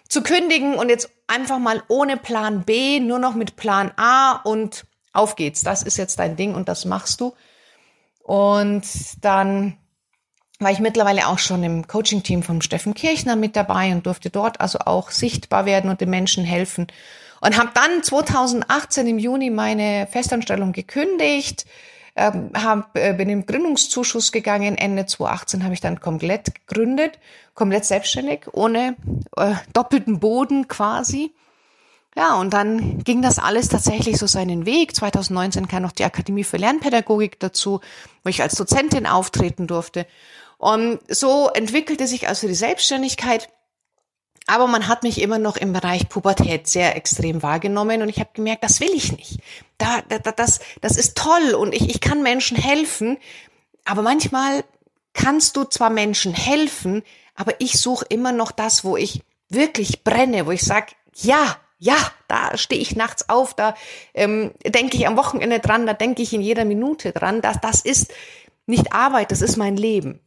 zu 0.09 0.23
kündigen 0.23 0.75
und 0.75 0.89
jetzt 0.89 1.09
einfach 1.27 1.59
mal 1.59 1.83
ohne 1.87 2.17
Plan 2.17 2.63
B, 2.63 2.99
nur 2.99 3.19
noch 3.19 3.35
mit 3.35 3.55
Plan 3.55 3.91
A 3.95 4.41
und 4.43 4.85
auf 5.13 5.35
geht's. 5.35 5.61
Das 5.61 5.83
ist 5.83 5.97
jetzt 5.97 6.19
dein 6.19 6.35
Ding 6.35 6.55
und 6.55 6.67
das 6.67 6.85
machst 6.85 7.21
du. 7.21 7.33
Und 8.23 8.83
dann 9.21 9.77
war 10.59 10.71
ich 10.71 10.79
mittlerweile 10.79 11.27
auch 11.27 11.39
schon 11.39 11.63
im 11.63 11.87
Coaching-Team 11.87 12.43
vom 12.43 12.61
Steffen 12.61 12.93
Kirchner 12.93 13.35
mit 13.35 13.55
dabei 13.55 13.91
und 13.91 14.05
durfte 14.05 14.29
dort 14.29 14.61
also 14.61 14.79
auch 14.79 15.11
sichtbar 15.11 15.65
werden 15.65 15.89
und 15.89 16.01
den 16.01 16.09
Menschen 16.09 16.43
helfen. 16.43 16.87
Und 17.43 17.57
habe 17.57 17.71
dann 17.73 18.01
2018 18.01 19.05
im 19.05 19.19
Juni 19.19 19.49
meine 19.49 20.07
Festanstellung 20.09 20.71
gekündigt, 20.71 21.65
ähm, 22.15 22.51
hab, 22.53 22.97
äh, 22.97 23.11
bin 23.11 23.27
im 23.27 23.45
Gründungszuschuss 23.45 24.31
gegangen. 24.31 24.77
Ende 24.77 25.05
2018 25.05 25.63
habe 25.65 25.73
ich 25.73 25.81
dann 25.81 25.99
komplett 25.99 26.55
gegründet, 26.55 27.19
komplett 27.53 27.83
selbstständig, 27.83 28.45
ohne 28.53 28.95
äh, 29.35 29.55
doppelten 29.73 30.21
Boden 30.21 30.69
quasi. 30.69 31.33
Ja, 32.15 32.35
und 32.35 32.53
dann 32.53 33.03
ging 33.03 33.21
das 33.21 33.39
alles 33.39 33.67
tatsächlich 33.67 34.17
so 34.17 34.27
seinen 34.27 34.65
Weg. 34.65 34.95
2019 34.95 35.67
kam 35.67 35.83
noch 35.83 35.91
die 35.91 36.05
Akademie 36.05 36.45
für 36.45 36.55
Lernpädagogik 36.55 37.41
dazu, 37.41 37.81
wo 38.23 38.29
ich 38.29 38.41
als 38.41 38.55
Dozentin 38.55 39.05
auftreten 39.05 39.67
durfte. 39.67 40.07
Und 40.59 40.99
so 41.09 41.49
entwickelte 41.49 42.07
sich 42.07 42.29
also 42.29 42.47
die 42.47 42.55
Selbstständigkeit 42.55 43.49
aber 44.47 44.67
man 44.67 44.87
hat 44.87 45.03
mich 45.03 45.21
immer 45.21 45.39
noch 45.39 45.57
im 45.57 45.73
Bereich 45.73 46.09
Pubertät 46.09 46.67
sehr 46.67 46.95
extrem 46.95 47.41
wahrgenommen 47.43 48.01
und 48.01 48.09
ich 48.09 48.19
habe 48.19 48.31
gemerkt, 48.33 48.63
das 48.63 48.79
will 48.79 48.91
ich 48.93 49.11
nicht. 49.15 49.39
Da, 49.77 50.01
da, 50.07 50.19
das, 50.19 50.59
das 50.81 50.97
ist 50.97 51.17
toll 51.17 51.53
und 51.53 51.73
ich, 51.73 51.89
ich 51.89 52.01
kann 52.01 52.23
Menschen 52.23 52.57
helfen, 52.57 53.17
aber 53.85 54.01
manchmal 54.01 54.63
kannst 55.13 55.55
du 55.55 55.63
zwar 55.63 55.89
Menschen 55.89 56.33
helfen, 56.33 57.03
aber 57.35 57.53
ich 57.59 57.79
suche 57.79 58.05
immer 58.09 58.31
noch 58.31 58.51
das, 58.51 58.83
wo 58.83 58.97
ich 58.97 59.21
wirklich 59.49 60.03
brenne, 60.03 60.45
wo 60.45 60.51
ich 60.51 60.63
sag, 60.63 60.93
ja, 61.15 61.57
ja, 61.79 61.97
da 62.27 62.57
stehe 62.57 62.81
ich 62.81 62.95
nachts 62.95 63.29
auf, 63.29 63.53
da 63.53 63.75
ähm, 64.13 64.51
denke 64.65 64.97
ich 64.97 65.05
am 65.05 65.17
Wochenende 65.17 65.59
dran, 65.59 65.85
da 65.85 65.93
denke 65.93 66.21
ich 66.21 66.33
in 66.33 66.41
jeder 66.41 66.65
Minute 66.65 67.11
dran. 67.11 67.41
Das, 67.41 67.59
das 67.59 67.81
ist 67.81 68.13
nicht 68.65 68.93
Arbeit, 68.93 69.31
das 69.31 69.41
ist 69.41 69.57
mein 69.57 69.75
Leben. 69.75 70.21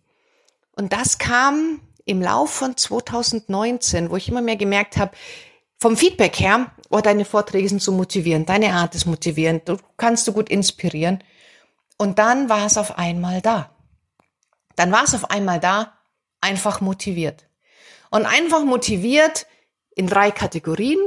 Und 0.72 0.92
das 0.92 1.16
kam 1.18 1.80
im 2.06 2.22
Lauf 2.22 2.50
von 2.50 2.76
2019, 2.76 4.10
wo 4.10 4.16
ich 4.16 4.28
immer 4.28 4.40
mehr 4.40 4.56
gemerkt 4.56 4.96
habe, 4.96 5.14
vom 5.78 5.96
Feedback 5.96 6.40
her, 6.40 6.70
oh, 6.88 7.00
deine 7.00 7.26
Vorträge 7.26 7.68
sind 7.68 7.82
so 7.82 7.92
motivierend, 7.92 8.48
deine 8.48 8.72
Art 8.72 8.94
ist 8.94 9.04
motivierend, 9.04 9.68
du 9.68 9.76
kannst 9.98 10.26
du 10.26 10.32
gut 10.32 10.48
inspirieren. 10.48 11.22
Und 11.98 12.18
dann 12.18 12.48
war 12.48 12.64
es 12.64 12.78
auf 12.78 12.96
einmal 12.96 13.42
da. 13.42 13.76
Dann 14.76 14.92
war 14.92 15.04
es 15.04 15.14
auf 15.14 15.30
einmal 15.30 15.60
da, 15.60 15.98
einfach 16.40 16.80
motiviert. 16.80 17.48
Und 18.10 18.24
einfach 18.24 18.64
motiviert 18.64 19.46
in 19.94 20.06
drei 20.06 20.30
Kategorien. 20.30 20.98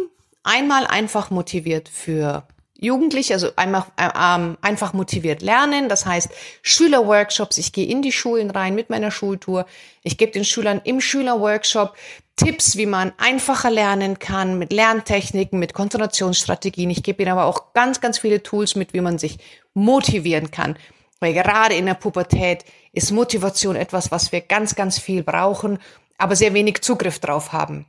Einmal 0.43 0.85
einfach 0.85 1.29
motiviert 1.29 1.89
für 1.89 2.47
Jugendliche, 2.81 3.33
also 3.33 3.49
einfach, 3.55 3.87
äh, 3.97 4.09
ähm, 4.17 4.57
einfach 4.61 4.93
motiviert 4.93 5.41
lernen. 5.41 5.89
Das 5.89 6.05
heißt 6.05 6.29
Schülerworkshops. 6.61 7.57
Ich 7.57 7.73
gehe 7.73 7.87
in 7.87 8.01
die 8.01 8.11
Schulen 8.11 8.51
rein 8.51 8.75
mit 8.75 8.89
meiner 8.89 9.11
Schultour. 9.11 9.65
Ich 10.03 10.17
gebe 10.17 10.31
den 10.31 10.45
Schülern 10.45 10.81
im 10.83 11.01
Schülerworkshop 11.01 11.95
Tipps, 12.37 12.77
wie 12.77 12.85
man 12.85 13.11
einfacher 13.17 13.69
lernen 13.69 14.17
kann, 14.17 14.57
mit 14.57 14.71
Lerntechniken, 14.71 15.59
mit 15.59 15.73
Konzentrationsstrategien. 15.73 16.89
Ich 16.89 17.03
gebe 17.03 17.21
ihnen 17.21 17.33
aber 17.33 17.45
auch 17.45 17.73
ganz, 17.73 17.99
ganz 17.99 18.17
viele 18.17 18.41
Tools 18.41 18.75
mit, 18.75 18.93
wie 18.93 19.01
man 19.01 19.17
sich 19.17 19.39
motivieren 19.73 20.49
kann. 20.49 20.77
Weil 21.19 21.33
gerade 21.33 21.75
in 21.75 21.85
der 21.85 21.95
Pubertät 21.95 22.63
ist 22.93 23.11
Motivation 23.11 23.75
etwas, 23.75 24.09
was 24.09 24.31
wir 24.31 24.39
ganz, 24.39 24.75
ganz 24.75 24.99
viel 24.99 25.21
brauchen, 25.21 25.79
aber 26.17 26.37
sehr 26.37 26.53
wenig 26.53 26.81
Zugriff 26.81 27.19
drauf 27.19 27.51
haben 27.51 27.85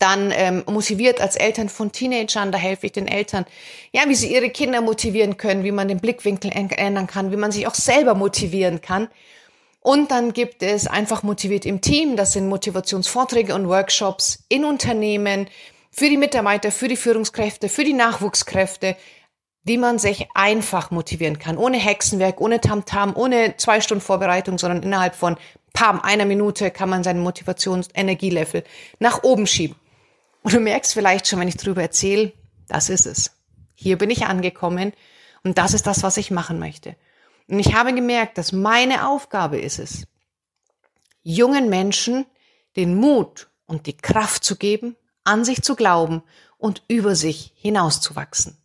dann 0.00 0.32
ähm, 0.34 0.64
motiviert 0.66 1.20
als 1.20 1.36
Eltern 1.36 1.68
von 1.68 1.92
Teenagern, 1.92 2.50
da 2.50 2.58
helfe 2.58 2.86
ich 2.86 2.92
den 2.92 3.06
Eltern, 3.06 3.44
ja, 3.92 4.02
wie 4.08 4.14
sie 4.14 4.32
ihre 4.32 4.50
Kinder 4.50 4.80
motivieren 4.80 5.36
können, 5.36 5.62
wie 5.62 5.72
man 5.72 5.88
den 5.88 6.00
Blickwinkel 6.00 6.50
ändern 6.52 7.06
kann, 7.06 7.30
wie 7.30 7.36
man 7.36 7.52
sich 7.52 7.66
auch 7.66 7.74
selber 7.74 8.14
motivieren 8.14 8.80
kann. 8.80 9.08
Und 9.80 10.10
dann 10.10 10.32
gibt 10.32 10.62
es 10.62 10.86
einfach 10.86 11.22
motiviert 11.22 11.66
im 11.66 11.80
Team, 11.80 12.16
das 12.16 12.32
sind 12.32 12.48
Motivationsvorträge 12.48 13.54
und 13.54 13.68
Workshops 13.68 14.44
in 14.48 14.64
Unternehmen 14.64 15.48
für 15.90 16.08
die 16.08 16.16
Mitarbeiter, 16.16 16.70
für 16.70 16.88
die 16.88 16.96
Führungskräfte, 16.96 17.68
für 17.68 17.84
die 17.84 17.92
Nachwuchskräfte, 17.92 18.96
wie 19.64 19.76
man 19.76 19.98
sich 19.98 20.28
einfach 20.34 20.90
motivieren 20.90 21.38
kann, 21.38 21.58
ohne 21.58 21.76
Hexenwerk, 21.76 22.40
ohne 22.40 22.60
Tamtam, 22.60 23.10
-Tam, 23.10 23.16
ohne 23.16 23.56
zwei 23.58 23.80
Stunden 23.80 24.02
Vorbereitung, 24.02 24.58
sondern 24.58 24.82
innerhalb 24.82 25.14
von 25.14 25.36
pam, 25.74 26.00
einer 26.00 26.24
Minute 26.24 26.70
kann 26.70 26.88
man 26.88 27.04
seinen 27.04 27.22
Motivations-Energielevel 27.22 28.64
nach 28.98 29.22
oben 29.22 29.46
schieben. 29.46 29.76
Und 30.42 30.54
du 30.54 30.60
merkst 30.60 30.94
vielleicht 30.94 31.26
schon, 31.26 31.40
wenn 31.40 31.48
ich 31.48 31.56
darüber 31.56 31.82
erzähle, 31.82 32.32
das 32.68 32.88
ist 32.88 33.06
es. 33.06 33.32
Hier 33.74 33.98
bin 33.98 34.10
ich 34.10 34.26
angekommen 34.26 34.92
und 35.42 35.58
das 35.58 35.74
ist 35.74 35.86
das, 35.86 36.02
was 36.02 36.16
ich 36.16 36.30
machen 36.30 36.58
möchte. 36.58 36.96
Und 37.48 37.58
ich 37.58 37.74
habe 37.74 37.94
gemerkt, 37.94 38.38
dass 38.38 38.52
meine 38.52 39.08
Aufgabe 39.08 39.58
ist 39.58 39.78
es, 39.78 40.06
jungen 41.22 41.68
Menschen 41.68 42.26
den 42.76 42.94
Mut 42.94 43.48
und 43.66 43.86
die 43.86 43.96
Kraft 43.96 44.44
zu 44.44 44.56
geben, 44.56 44.96
an 45.24 45.44
sich 45.44 45.62
zu 45.62 45.76
glauben 45.76 46.22
und 46.58 46.82
über 46.88 47.14
sich 47.14 47.52
hinauszuwachsen. 47.56 48.56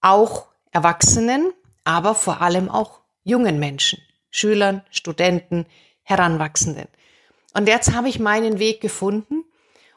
Auch 0.00 0.46
Erwachsenen, 0.70 1.52
aber 1.84 2.14
vor 2.14 2.42
allem 2.42 2.68
auch 2.68 3.00
jungen 3.22 3.58
Menschen, 3.58 4.02
Schülern, 4.30 4.82
Studenten, 4.90 5.66
Heranwachsenden. 6.02 6.88
Und 7.54 7.68
jetzt 7.68 7.94
habe 7.94 8.08
ich 8.08 8.18
meinen 8.18 8.58
Weg 8.58 8.80
gefunden 8.80 9.44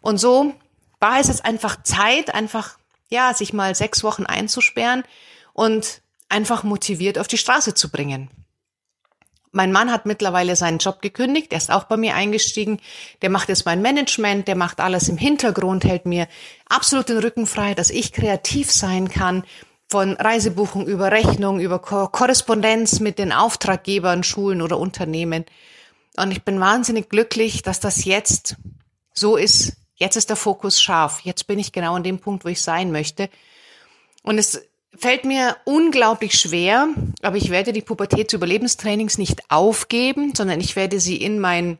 und 0.01 0.17
so 0.17 0.53
war 0.99 1.19
es 1.19 1.27
jetzt 1.27 1.45
einfach 1.45 1.83
Zeit, 1.83 2.33
einfach, 2.33 2.77
ja, 3.09 3.33
sich 3.33 3.53
mal 3.53 3.75
sechs 3.75 4.03
Wochen 4.03 4.25
einzusperren 4.25 5.03
und 5.53 6.01
einfach 6.29 6.63
motiviert 6.63 7.19
auf 7.19 7.27
die 7.27 7.37
Straße 7.37 7.73
zu 7.73 7.89
bringen. 7.89 8.29
Mein 9.51 9.71
Mann 9.71 9.91
hat 9.91 10.05
mittlerweile 10.05 10.55
seinen 10.55 10.77
Job 10.77 11.01
gekündigt, 11.01 11.51
er 11.51 11.57
ist 11.57 11.71
auch 11.71 11.85
bei 11.85 11.97
mir 11.97 12.15
eingestiegen, 12.15 12.79
der 13.21 13.29
macht 13.29 13.49
jetzt 13.49 13.65
mein 13.65 13.81
Management, 13.81 14.47
der 14.47 14.55
macht 14.55 14.79
alles 14.79 15.07
im 15.07 15.17
Hintergrund, 15.17 15.83
hält 15.83 16.05
mir 16.05 16.27
absolut 16.67 17.09
den 17.09 17.17
Rücken 17.17 17.47
frei, 17.47 17.73
dass 17.73 17.89
ich 17.89 18.11
kreativ 18.11 18.71
sein 18.71 19.09
kann, 19.09 19.43
von 19.89 20.13
Reisebuchung 20.13 20.85
über 20.85 21.11
Rechnung, 21.11 21.59
über 21.59 21.79
Ko 21.79 22.07
Korrespondenz 22.09 22.99
mit 22.99 23.19
den 23.19 23.31
Auftraggebern, 23.31 24.23
Schulen 24.23 24.61
oder 24.61 24.77
Unternehmen. 24.77 25.45
Und 26.17 26.31
ich 26.31 26.43
bin 26.43 26.59
wahnsinnig 26.59 27.09
glücklich, 27.09 27.61
dass 27.61 27.79
das 27.79 28.03
jetzt 28.03 28.57
so 29.13 29.37
ist, 29.37 29.77
Jetzt 29.97 30.15
ist 30.15 30.29
der 30.29 30.35
Fokus 30.35 30.79
scharf. 30.79 31.21
Jetzt 31.23 31.47
bin 31.47 31.59
ich 31.59 31.71
genau 31.71 31.95
an 31.95 32.03
dem 32.03 32.19
Punkt, 32.19 32.45
wo 32.45 32.49
ich 32.49 32.61
sein 32.61 32.91
möchte. 32.91 33.29
Und 34.23 34.37
es 34.37 34.61
fällt 34.95 35.25
mir 35.25 35.57
unglaublich 35.65 36.39
schwer, 36.39 36.87
aber 37.21 37.37
ich 37.37 37.49
werde 37.49 37.73
die 37.73 37.81
Pubertätsüberlebenstrainings 37.81 39.17
nicht 39.17 39.41
aufgeben, 39.49 40.33
sondern 40.35 40.61
ich 40.61 40.75
werde 40.75 40.99
sie 40.99 41.17
in 41.17 41.39
mein 41.39 41.77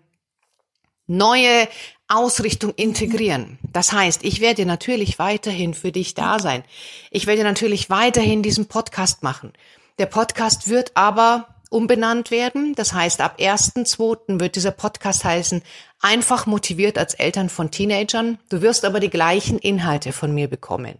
neue 1.06 1.68
Ausrichtung 2.08 2.74
integrieren. 2.76 3.60
Das 3.72 3.92
heißt, 3.92 4.24
ich 4.24 4.42
werde 4.42 4.66
natürlich 4.66 5.20
weiterhin 5.20 5.74
für 5.74 5.92
dich 5.92 6.14
da 6.14 6.40
sein. 6.40 6.64
Ich 7.12 7.28
werde 7.28 7.44
natürlich 7.44 7.90
weiterhin 7.90 8.44
diesen 8.44 8.68
Podcast 8.68 9.24
machen. 9.24 9.54
Der 10.00 10.06
Podcast 10.06 10.70
wird 10.70 10.92
aber 10.96 11.48
umbenannt 11.70 12.32
werden. 12.32 12.76
Das 12.76 12.94
heißt, 12.94 13.22
ab 13.22 13.38
1.2. 13.40 14.40
wird 14.40 14.56
dieser 14.56 14.72
Podcast 14.72 15.26
heißen, 15.26 15.62
einfach 16.02 16.46
motiviert 16.46 16.98
als 16.98 17.14
Eltern 17.14 17.50
von 17.50 17.72
Teenagern. 17.72 18.38
Du 18.50 18.62
wirst 18.62 18.86
aber 18.86 19.00
die 19.00 19.10
gleichen 19.10 19.58
Inhalte 19.60 20.14
von 20.14 20.34
mir 20.34 20.48
bekommen. 20.48 20.98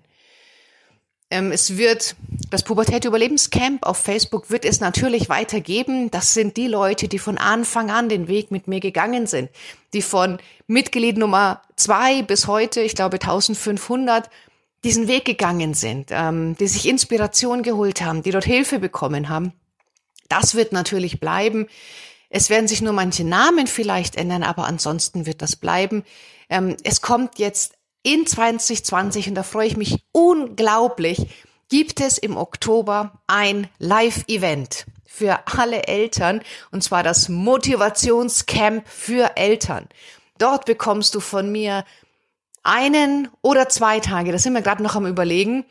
Ähm, 1.30 1.52
es 1.52 1.78
wird 1.78 2.16
das 2.50 2.64
Pubertät 2.64 3.04
Überlebenscamp 3.04 3.86
auf 3.86 3.98
Facebook 3.98 4.50
wird 4.50 4.64
es 4.64 4.80
natürlich 4.80 5.28
weitergeben. 5.28 6.10
Das 6.10 6.34
sind 6.34 6.56
die 6.56 6.68
Leute, 6.68 7.10
die 7.10 7.20
von 7.20 7.38
Anfang 7.38 7.92
an 7.92 8.08
den 8.08 8.30
Weg 8.30 8.52
mit 8.52 8.68
mir 8.68 8.80
gegangen 8.80 9.28
sind, 9.28 9.50
die 9.94 10.02
von 10.02 10.38
Mitglied 10.68 11.18
Nummer 11.18 11.62
zwei 11.76 12.22
bis 12.22 12.48
heute, 12.48 12.80
ich 12.82 12.96
glaube 12.96 13.16
1500, 13.16 14.30
diesen 14.86 15.10
Weg 15.10 15.26
gegangen 15.26 15.74
sind, 15.74 16.10
ähm, 16.12 16.56
die 16.58 16.68
sich 16.68 16.88
Inspiration 16.88 17.64
geholt 17.64 18.02
haben, 18.02 18.24
die 18.24 18.32
dort 18.32 18.46
Hilfe 18.46 18.80
bekommen 18.80 19.28
haben. 19.28 19.52
Das 20.30 20.56
wird 20.56 20.72
natürlich 20.72 21.20
bleiben. 21.20 21.68
Es 22.30 22.50
werden 22.50 22.68
sich 22.68 22.82
nur 22.82 22.94
manche 22.94 23.24
Namen 23.24 23.68
vielleicht 23.68 24.16
ändern, 24.16 24.44
aber 24.44 24.66
ansonsten 24.66 25.26
wird 25.26 25.42
das 25.42 25.56
bleiben. 25.56 26.04
Ähm, 26.50 26.76
es 26.84 27.02
kommt 27.02 27.40
jetzt 27.40 27.74
in 28.04 28.26
2020 28.26 29.30
und 29.30 29.36
da 29.36 29.44
freue 29.44 29.68
ich 29.68 29.78
mich 29.78 30.04
unglaublich, 30.12 31.28
gibt 31.70 32.00
es 32.00 32.18
im 32.18 32.38
Oktober 32.38 33.22
ein 33.28 33.68
Live-Event 33.80 34.86
für 35.06 35.40
alle 35.48 35.88
Eltern 35.88 36.42
und 36.72 36.84
zwar 36.84 37.04
das 37.04 37.28
Motivationscamp 37.28 38.88
für 38.88 39.36
Eltern. 39.36 39.88
Dort 40.38 40.66
bekommst 40.66 41.16
du 41.16 41.20
von 41.20 41.52
mir 41.52 41.84
einen 42.64 43.30
oder 43.42 43.70
zwei 43.70 44.00
Tage, 44.00 44.32
das 44.32 44.44
sind 44.44 44.54
wir 44.54 44.62
gerade 44.62 44.84
noch 44.84 44.96
am 44.96 45.08
überlegen, 45.08 45.66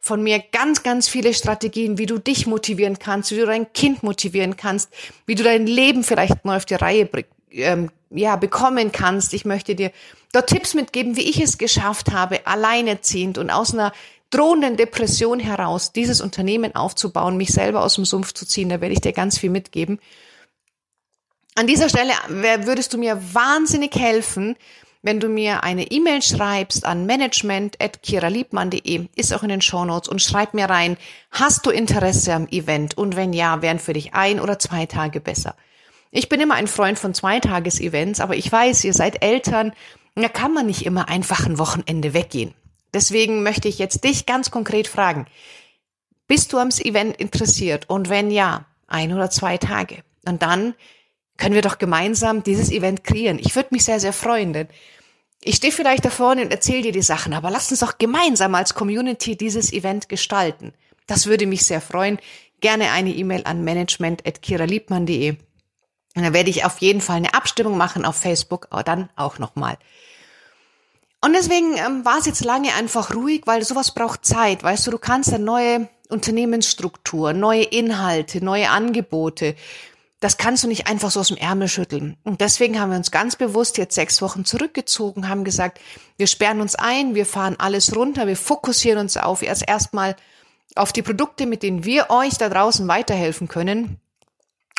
von 0.00 0.22
mir 0.22 0.42
ganz, 0.52 0.82
ganz 0.82 1.08
viele 1.08 1.34
Strategien, 1.34 1.98
wie 1.98 2.06
du 2.06 2.18
dich 2.18 2.46
motivieren 2.46 2.98
kannst, 2.98 3.30
wie 3.30 3.36
du 3.36 3.46
dein 3.46 3.72
Kind 3.72 4.02
motivieren 4.02 4.56
kannst, 4.56 4.90
wie 5.26 5.34
du 5.34 5.42
dein 5.42 5.66
Leben 5.66 6.02
vielleicht 6.02 6.44
mal 6.44 6.56
auf 6.56 6.64
die 6.64 6.74
Reihe 6.74 7.08
ähm, 7.50 7.90
ja, 8.10 8.36
bekommen 8.36 8.92
kannst. 8.92 9.34
Ich 9.34 9.44
möchte 9.44 9.74
dir 9.74 9.92
dort 10.32 10.48
Tipps 10.48 10.74
mitgeben, 10.74 11.16
wie 11.16 11.28
ich 11.28 11.40
es 11.40 11.58
geschafft 11.58 12.12
habe, 12.12 12.46
alleineziehend 12.46 13.36
und 13.36 13.50
aus 13.50 13.74
einer 13.74 13.92
drohenden 14.30 14.76
Depression 14.76 15.38
heraus 15.38 15.92
dieses 15.92 16.20
Unternehmen 16.20 16.74
aufzubauen, 16.74 17.36
mich 17.36 17.52
selber 17.52 17.84
aus 17.84 17.96
dem 17.96 18.04
Sumpf 18.04 18.32
zu 18.32 18.46
ziehen. 18.46 18.70
Da 18.70 18.80
werde 18.80 18.94
ich 18.94 19.00
dir 19.00 19.12
ganz 19.12 19.38
viel 19.38 19.50
mitgeben. 19.50 20.00
An 21.56 21.66
dieser 21.66 21.88
Stelle 21.88 22.12
würdest 22.64 22.94
du 22.94 22.98
mir 22.98 23.20
wahnsinnig 23.34 23.94
helfen, 23.96 24.56
wenn 25.02 25.20
du 25.20 25.28
mir 25.28 25.62
eine 25.64 25.90
E-Mail 25.90 26.22
schreibst 26.22 26.84
an 26.84 27.06
management.kiraliebmann.de, 27.06 29.08
ist 29.16 29.32
auch 29.32 29.42
in 29.42 29.48
den 29.48 29.62
Shownotes 29.62 30.08
und 30.08 30.20
schreib 30.20 30.54
mir 30.54 30.66
rein, 30.66 30.98
hast 31.30 31.64
du 31.64 31.70
Interesse 31.70 32.34
am 32.34 32.46
Event? 32.48 32.98
Und 32.98 33.16
wenn 33.16 33.32
ja, 33.32 33.62
wären 33.62 33.78
für 33.78 33.94
dich 33.94 34.14
ein 34.14 34.40
oder 34.40 34.58
zwei 34.58 34.86
Tage 34.86 35.20
besser. 35.20 35.54
Ich 36.10 36.28
bin 36.28 36.40
immer 36.40 36.56
ein 36.56 36.66
Freund 36.66 36.98
von 36.98 37.14
Zweitages-Events, 37.14 38.20
aber 38.20 38.36
ich 38.36 38.50
weiß, 38.50 38.84
ihr 38.84 38.94
seid 38.94 39.22
Eltern, 39.22 39.72
da 40.16 40.28
kann 40.28 40.52
man 40.52 40.66
nicht 40.66 40.84
immer 40.84 41.08
einfach 41.08 41.46
ein 41.46 41.58
Wochenende 41.58 42.14
weggehen. 42.14 42.52
Deswegen 42.92 43.42
möchte 43.42 43.68
ich 43.68 43.78
jetzt 43.78 44.04
dich 44.04 44.26
ganz 44.26 44.50
konkret 44.50 44.88
fragen, 44.88 45.26
bist 46.26 46.52
du 46.52 46.58
am 46.58 46.68
Event 46.68 47.16
interessiert? 47.16 47.88
Und 47.88 48.08
wenn 48.08 48.30
ja, 48.30 48.66
ein 48.86 49.12
oder 49.12 49.30
zwei 49.30 49.56
Tage. 49.56 50.02
Und 50.26 50.42
dann 50.42 50.74
können 51.40 51.54
wir 51.54 51.62
doch 51.62 51.78
gemeinsam 51.78 52.44
dieses 52.44 52.70
Event 52.70 53.02
kreieren. 53.02 53.40
Ich 53.40 53.56
würde 53.56 53.70
mich 53.72 53.84
sehr, 53.84 53.98
sehr 53.98 54.12
freuen, 54.12 54.52
denn 54.52 54.68
ich 55.42 55.56
stehe 55.56 55.72
vielleicht 55.72 56.04
da 56.04 56.10
vorne 56.10 56.42
und 56.42 56.52
erzähle 56.52 56.82
dir 56.82 56.92
die 56.92 57.02
Sachen, 57.02 57.32
aber 57.32 57.50
lass 57.50 57.70
uns 57.70 57.80
doch 57.80 57.98
gemeinsam 57.98 58.54
als 58.54 58.74
Community 58.74 59.36
dieses 59.36 59.72
Event 59.72 60.08
gestalten. 60.08 60.74
Das 61.06 61.26
würde 61.26 61.46
mich 61.46 61.64
sehr 61.64 61.80
freuen. 61.80 62.18
Gerne 62.60 62.90
eine 62.90 63.10
E-Mail 63.10 63.42
an 63.44 63.64
management.kiraliebmann.de. 63.64 65.30
Und 65.30 66.22
dann 66.22 66.34
werde 66.34 66.50
ich 66.50 66.64
auf 66.64 66.78
jeden 66.78 67.00
Fall 67.00 67.16
eine 67.16 67.32
Abstimmung 67.34 67.78
machen 67.78 68.04
auf 68.04 68.16
Facebook, 68.16 68.66
aber 68.70 68.82
dann 68.82 69.08
auch 69.16 69.38
nochmal. 69.38 69.78
Und 71.22 71.32
deswegen 71.32 71.76
ähm, 71.76 72.04
war 72.04 72.18
es 72.18 72.26
jetzt 72.26 72.44
lange 72.44 72.74
einfach 72.74 73.14
ruhig, 73.14 73.42
weil 73.46 73.62
sowas 73.64 73.94
braucht 73.94 74.26
Zeit. 74.26 74.62
Weißt 74.62 74.86
du, 74.86 74.90
du 74.90 74.98
kannst 74.98 75.32
eine 75.32 75.42
neue 75.42 75.88
Unternehmensstruktur, 76.10 77.32
neue 77.32 77.62
Inhalte, 77.62 78.44
neue 78.44 78.70
Angebote, 78.70 79.54
das 80.20 80.36
kannst 80.36 80.64
du 80.64 80.68
nicht 80.68 80.86
einfach 80.86 81.10
so 81.10 81.20
aus 81.20 81.28
dem 81.28 81.38
Ärmel 81.38 81.66
schütteln. 81.66 82.16
Und 82.24 82.42
deswegen 82.42 82.78
haben 82.78 82.90
wir 82.90 82.98
uns 82.98 83.10
ganz 83.10 83.36
bewusst 83.36 83.78
jetzt 83.78 83.94
sechs 83.94 84.20
Wochen 84.20 84.44
zurückgezogen, 84.44 85.28
haben 85.28 85.44
gesagt, 85.44 85.80
wir 86.18 86.26
sperren 86.26 86.60
uns 86.60 86.74
ein, 86.74 87.14
wir 87.14 87.24
fahren 87.24 87.56
alles 87.58 87.96
runter, 87.96 88.26
wir 88.26 88.36
fokussieren 88.36 88.98
uns 88.98 89.16
auf 89.16 89.42
erst 89.42 89.66
erstmal 89.66 90.16
auf 90.76 90.92
die 90.92 91.02
Produkte, 91.02 91.46
mit 91.46 91.62
denen 91.62 91.84
wir 91.84 92.10
euch 92.10 92.36
da 92.36 92.48
draußen 92.48 92.86
weiterhelfen 92.86 93.48
können. 93.48 93.98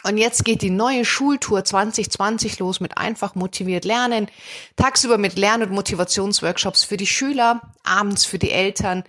Und 0.04 0.18
jetzt 0.18 0.46
geht 0.46 0.62
die 0.62 0.70
neue 0.70 1.06
Schultour 1.06 1.64
2020 1.64 2.60
los 2.60 2.80
mit 2.80 2.98
einfach 2.98 3.36
motiviert 3.36 3.86
lernen. 3.86 4.28
Tagsüber 4.76 5.18
mit 5.18 5.38
Lern- 5.38 5.62
und 5.62 5.72
Motivationsworkshops 5.72 6.84
für 6.84 6.98
die 6.98 7.08
Schüler, 7.08 7.62
abends 7.84 8.26
für 8.26 8.40
die 8.40 8.52
Eltern. 8.52 9.04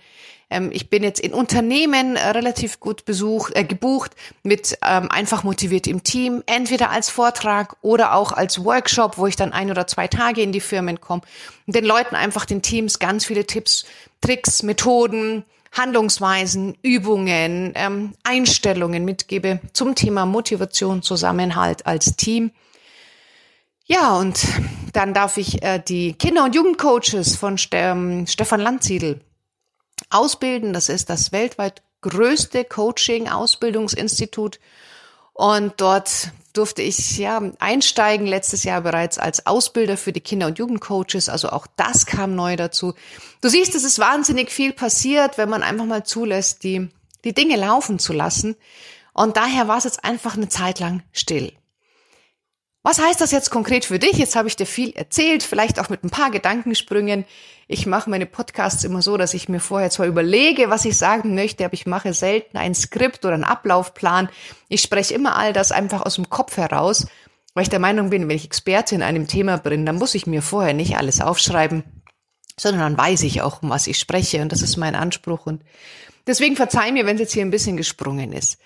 Ähm, 0.53 0.69
ich 0.71 0.89
bin 0.89 1.03
jetzt 1.03 1.19
in 1.19 1.33
Unternehmen 1.33 2.15
äh, 2.15 2.29
relativ 2.29 2.79
gut 2.79 3.05
besucht, 3.05 3.55
äh, 3.55 3.63
gebucht 3.63 4.11
mit 4.43 4.77
ähm, 4.85 5.09
einfach 5.09 5.43
motiviert 5.43 5.87
im 5.87 6.03
Team, 6.03 6.43
entweder 6.45 6.91
als 6.91 7.09
Vortrag 7.09 7.75
oder 7.81 8.13
auch 8.13 8.31
als 8.31 8.63
Workshop, 8.63 9.17
wo 9.17 9.25
ich 9.25 9.35
dann 9.35 9.51
ein 9.51 9.71
oder 9.71 9.87
zwei 9.87 10.07
Tage 10.07 10.41
in 10.41 10.51
die 10.51 10.61
Firmen 10.61 11.01
komme 11.01 11.23
und 11.65 11.75
den 11.75 11.85
Leuten 11.85 12.15
einfach 12.15 12.45
den 12.45 12.61
Teams 12.61 12.99
ganz 12.99 13.25
viele 13.25 13.45
Tipps, 13.45 13.85
Tricks, 14.21 14.61
Methoden, 14.63 15.43
Handlungsweisen, 15.71 16.77
Übungen, 16.83 17.73
ähm, 17.75 18.13
Einstellungen 18.23 19.05
mitgebe 19.05 19.59
zum 19.73 19.95
Thema 19.95 20.27
Motivation, 20.27 21.01
Zusammenhalt 21.01 21.87
als 21.87 22.15
Team. 22.15 22.51
Ja, 23.85 24.15
und 24.15 24.39
dann 24.93 25.13
darf 25.13 25.37
ich 25.37 25.63
äh, 25.63 25.79
die 25.79 26.13
Kinder- 26.13 26.45
und 26.45 26.55
Jugendcoaches 26.55 27.35
von 27.35 27.57
Ste 27.57 27.77
ähm, 27.77 28.27
Stefan 28.27 28.61
Landsiedel 28.61 29.19
ausbilden. 30.09 30.73
Das 30.73 30.89
ist 30.89 31.09
das 31.09 31.31
weltweit 31.31 31.81
größte 32.01 32.65
Coaching-Ausbildungsinstitut. 32.65 34.59
Und 35.33 35.73
dort 35.77 36.31
durfte 36.53 36.83
ich 36.83 37.17
ja 37.17 37.41
einsteigen 37.59 38.27
letztes 38.27 38.63
Jahr 38.63 38.81
bereits 38.81 39.17
als 39.17 39.47
Ausbilder 39.47 39.97
für 39.97 40.13
die 40.13 40.21
Kinder- 40.21 40.45
und 40.45 40.59
Jugendcoaches. 40.59 41.27
Also 41.29 41.49
auch 41.49 41.65
das 41.75 42.05
kam 42.05 42.35
neu 42.35 42.55
dazu. 42.55 42.93
Du 43.41 43.49
siehst, 43.49 43.73
es 43.73 43.83
ist 43.83 43.97
wahnsinnig 43.97 44.51
viel 44.51 44.73
passiert, 44.73 45.39
wenn 45.39 45.49
man 45.49 45.63
einfach 45.63 45.85
mal 45.85 46.05
zulässt, 46.05 46.63
die, 46.63 46.89
die 47.23 47.33
Dinge 47.33 47.55
laufen 47.55 47.97
zu 47.97 48.13
lassen. 48.13 48.55
Und 49.13 49.37
daher 49.37 49.67
war 49.67 49.77
es 49.77 49.83
jetzt 49.85 50.03
einfach 50.03 50.35
eine 50.37 50.49
Zeit 50.49 50.79
lang 50.79 51.01
still. 51.11 51.53
Was 52.85 52.99
heißt 52.99 53.21
das 53.21 53.31
jetzt 53.31 53.49
konkret 53.49 53.85
für 53.85 53.97
dich? 53.97 54.17
Jetzt 54.17 54.35
habe 54.35 54.49
ich 54.49 54.57
dir 54.57 54.65
viel 54.65 54.91
erzählt, 54.91 55.41
vielleicht 55.41 55.79
auch 55.79 55.87
mit 55.87 56.03
ein 56.03 56.09
paar 56.09 56.31
Gedankensprüngen. 56.31 57.23
Ich 57.69 57.85
mache 57.85 58.09
meine 58.09 58.25
Podcasts 58.25 58.83
immer 58.83 59.01
so, 59.01 59.15
dass 59.15 59.33
ich 59.33 59.47
mir 59.47 59.61
vorher 59.61 59.89
zwar 59.89 60.05
überlege, 60.05 60.69
was 60.69 60.83
ich 60.83 60.97
sagen 60.97 61.33
möchte, 61.33 61.63
aber 61.63 61.75
ich 61.75 61.85
mache 61.85 62.13
selten 62.13 62.57
ein 62.57 62.75
Skript 62.75 63.23
oder 63.23 63.35
einen 63.35 63.45
Ablaufplan. 63.45 64.27
Ich 64.67 64.81
spreche 64.81 65.13
immer 65.13 65.37
all 65.37 65.53
das 65.53 65.71
einfach 65.71 66.05
aus 66.05 66.15
dem 66.15 66.29
Kopf 66.29 66.57
heraus, 66.57 67.07
weil 67.53 67.63
ich 67.63 67.69
der 67.69 67.79
Meinung 67.79 68.09
bin, 68.09 68.27
wenn 68.27 68.35
ich 68.35 68.43
Experte 68.43 68.95
in 68.95 69.01
einem 69.01 69.27
Thema 69.27 69.57
bin, 69.57 69.85
dann 69.85 69.95
muss 69.95 70.13
ich 70.13 70.27
mir 70.27 70.41
vorher 70.41 70.73
nicht 70.73 70.97
alles 70.97 71.21
aufschreiben, 71.21 71.85
sondern 72.59 72.81
dann 72.81 72.97
weiß 72.97 73.23
ich 73.23 73.41
auch, 73.41 73.63
um 73.63 73.69
was 73.69 73.87
ich 73.87 73.97
spreche 73.97 74.41
und 74.41 74.51
das 74.51 74.61
ist 74.61 74.75
mein 74.75 74.95
Anspruch 74.95 75.45
und 75.45 75.63
deswegen 76.27 76.57
verzeih 76.57 76.91
mir, 76.91 77.05
wenn 77.05 77.15
es 77.15 77.21
jetzt 77.21 77.33
hier 77.33 77.45
ein 77.45 77.51
bisschen 77.51 77.77
gesprungen 77.77 78.33
ist. 78.33 78.57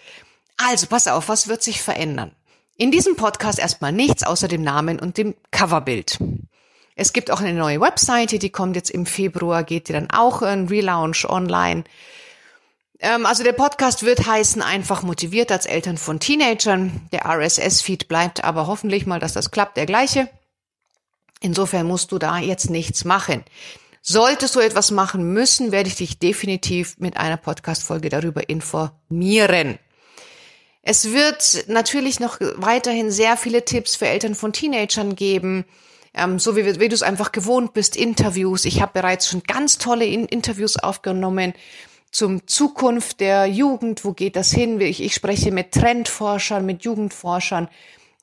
Also, 0.57 0.87
pass 0.87 1.07
auf, 1.07 1.29
was 1.29 1.47
wird 1.47 1.61
sich 1.61 1.83
verändern? 1.83 2.31
In 2.79 2.91
diesem 2.91 3.15
Podcast 3.15 3.57
erstmal 3.57 3.91
nichts 3.91 4.21
außer 4.21 4.47
dem 4.47 4.61
Namen 4.61 4.99
und 4.99 5.17
dem 5.17 5.33
Coverbild. 5.49 6.19
Es 6.95 7.11
gibt 7.11 7.31
auch 7.31 7.41
eine 7.41 7.53
neue 7.53 7.81
Webseite, 7.81 8.37
die 8.37 8.51
kommt 8.51 8.75
jetzt 8.75 8.91
im 8.91 9.07
Februar, 9.07 9.63
geht 9.63 9.87
die 9.89 9.93
dann 9.93 10.11
auch 10.11 10.43
in 10.43 10.67
Relaunch 10.67 11.25
online. 11.27 11.85
Ähm, 12.99 13.25
also 13.25 13.43
der 13.43 13.53
Podcast 13.53 14.03
wird 14.03 14.27
heißen 14.27 14.61
einfach 14.61 15.01
motiviert 15.01 15.51
als 15.51 15.65
Eltern 15.65 15.97
von 15.97 16.19
Teenagern. 16.19 17.07
Der 17.11 17.25
RSS-Feed 17.25 18.07
bleibt 18.07 18.43
aber 18.43 18.67
hoffentlich 18.67 19.07
mal, 19.07 19.19
dass 19.19 19.33
das 19.33 19.49
klappt, 19.49 19.77
der 19.77 19.87
gleiche. 19.87 20.29
Insofern 21.39 21.87
musst 21.87 22.11
du 22.11 22.19
da 22.19 22.37
jetzt 22.37 22.69
nichts 22.69 23.05
machen. 23.05 23.43
Solltest 24.03 24.55
du 24.55 24.59
etwas 24.59 24.91
machen 24.91 25.33
müssen, 25.33 25.71
werde 25.71 25.89
ich 25.89 25.95
dich 25.95 26.19
definitiv 26.19 26.97
mit 26.99 27.17
einer 27.17 27.37
Podcast-Folge 27.37 28.09
darüber 28.09 28.49
informieren. 28.49 29.79
Es 30.89 31.11
wird 31.11 31.65
natürlich 31.67 32.21
noch 32.21 32.37
weiterhin 32.55 33.11
sehr 33.11 33.35
viele 33.35 33.65
Tipps 33.65 33.97
für 33.97 34.07
Eltern 34.07 34.35
von 34.35 34.53
Teenagern 34.53 35.17
geben, 35.17 35.65
ähm, 36.13 36.39
so 36.39 36.55
wie, 36.55 36.79
wie 36.79 36.87
du 36.87 36.95
es 36.95 37.03
einfach 37.03 37.33
gewohnt 37.33 37.73
bist, 37.73 37.97
Interviews. 37.97 38.63
Ich 38.63 38.81
habe 38.81 38.93
bereits 38.93 39.27
schon 39.27 39.43
ganz 39.43 39.79
tolle 39.79 40.05
In 40.05 40.27
Interviews 40.27 40.77
aufgenommen 40.77 41.51
zum 42.09 42.47
Zukunft 42.47 43.19
der 43.19 43.47
Jugend. 43.47 44.05
Wo 44.05 44.13
geht 44.13 44.37
das 44.37 44.53
hin? 44.53 44.79
Ich, 44.79 45.03
ich 45.03 45.13
spreche 45.13 45.51
mit 45.51 45.73
Trendforschern, 45.73 46.65
mit 46.65 46.85
Jugendforschern. 46.85 47.67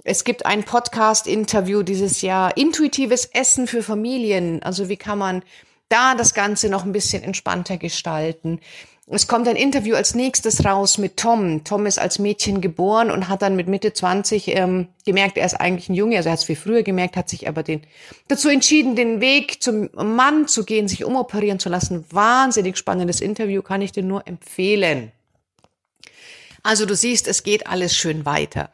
Es 0.02 0.24
gibt 0.24 0.46
ein 0.46 0.64
Podcast-Interview 0.64 1.82
dieses 1.82 2.22
Jahr, 2.22 2.56
intuitives 2.56 3.26
Essen 3.26 3.66
für 3.66 3.82
Familien. 3.82 4.62
Also 4.62 4.88
wie 4.88 4.96
kann 4.96 5.18
man 5.18 5.42
da 5.90 6.14
das 6.14 6.32
Ganze 6.32 6.70
noch 6.70 6.86
ein 6.86 6.92
bisschen 6.92 7.22
entspannter 7.22 7.76
gestalten? 7.76 8.60
Es 9.06 9.26
kommt 9.28 9.46
ein 9.48 9.56
Interview 9.56 9.96
als 9.96 10.14
nächstes 10.14 10.64
raus 10.64 10.96
mit 10.96 11.18
Tom. 11.18 11.62
Tom 11.62 11.84
ist 11.84 11.98
als 11.98 12.18
Mädchen 12.18 12.62
geboren 12.62 13.10
und 13.10 13.28
hat 13.28 13.42
dann 13.42 13.54
mit 13.54 13.68
Mitte 13.68 13.92
20 13.92 14.48
ähm, 14.48 14.88
gemerkt, 15.04 15.36
er 15.36 15.44
ist 15.44 15.60
eigentlich 15.60 15.90
ein 15.90 15.94
Junge, 15.94 16.16
also 16.16 16.30
er 16.30 16.32
hat 16.32 16.38
es 16.38 16.46
viel 16.46 16.56
früher 16.56 16.82
gemerkt, 16.82 17.16
hat 17.16 17.28
sich 17.28 17.46
aber 17.46 17.62
den, 17.62 17.82
dazu 18.28 18.48
entschieden, 18.48 18.96
den 18.96 19.20
Weg 19.20 19.62
zum 19.62 19.90
Mann 19.92 20.48
zu 20.48 20.64
gehen, 20.64 20.88
sich 20.88 21.04
umoperieren 21.04 21.58
zu 21.58 21.68
lassen. 21.68 22.06
Wahnsinnig 22.10 22.78
spannendes 22.78 23.20
Interview, 23.20 23.60
kann 23.60 23.82
ich 23.82 23.92
dir 23.92 24.02
nur 24.02 24.26
empfehlen. 24.26 25.12
Also 26.62 26.86
du 26.86 26.96
siehst, 26.96 27.28
es 27.28 27.42
geht 27.42 27.66
alles 27.66 27.94
schön 27.94 28.24
weiter. 28.24 28.70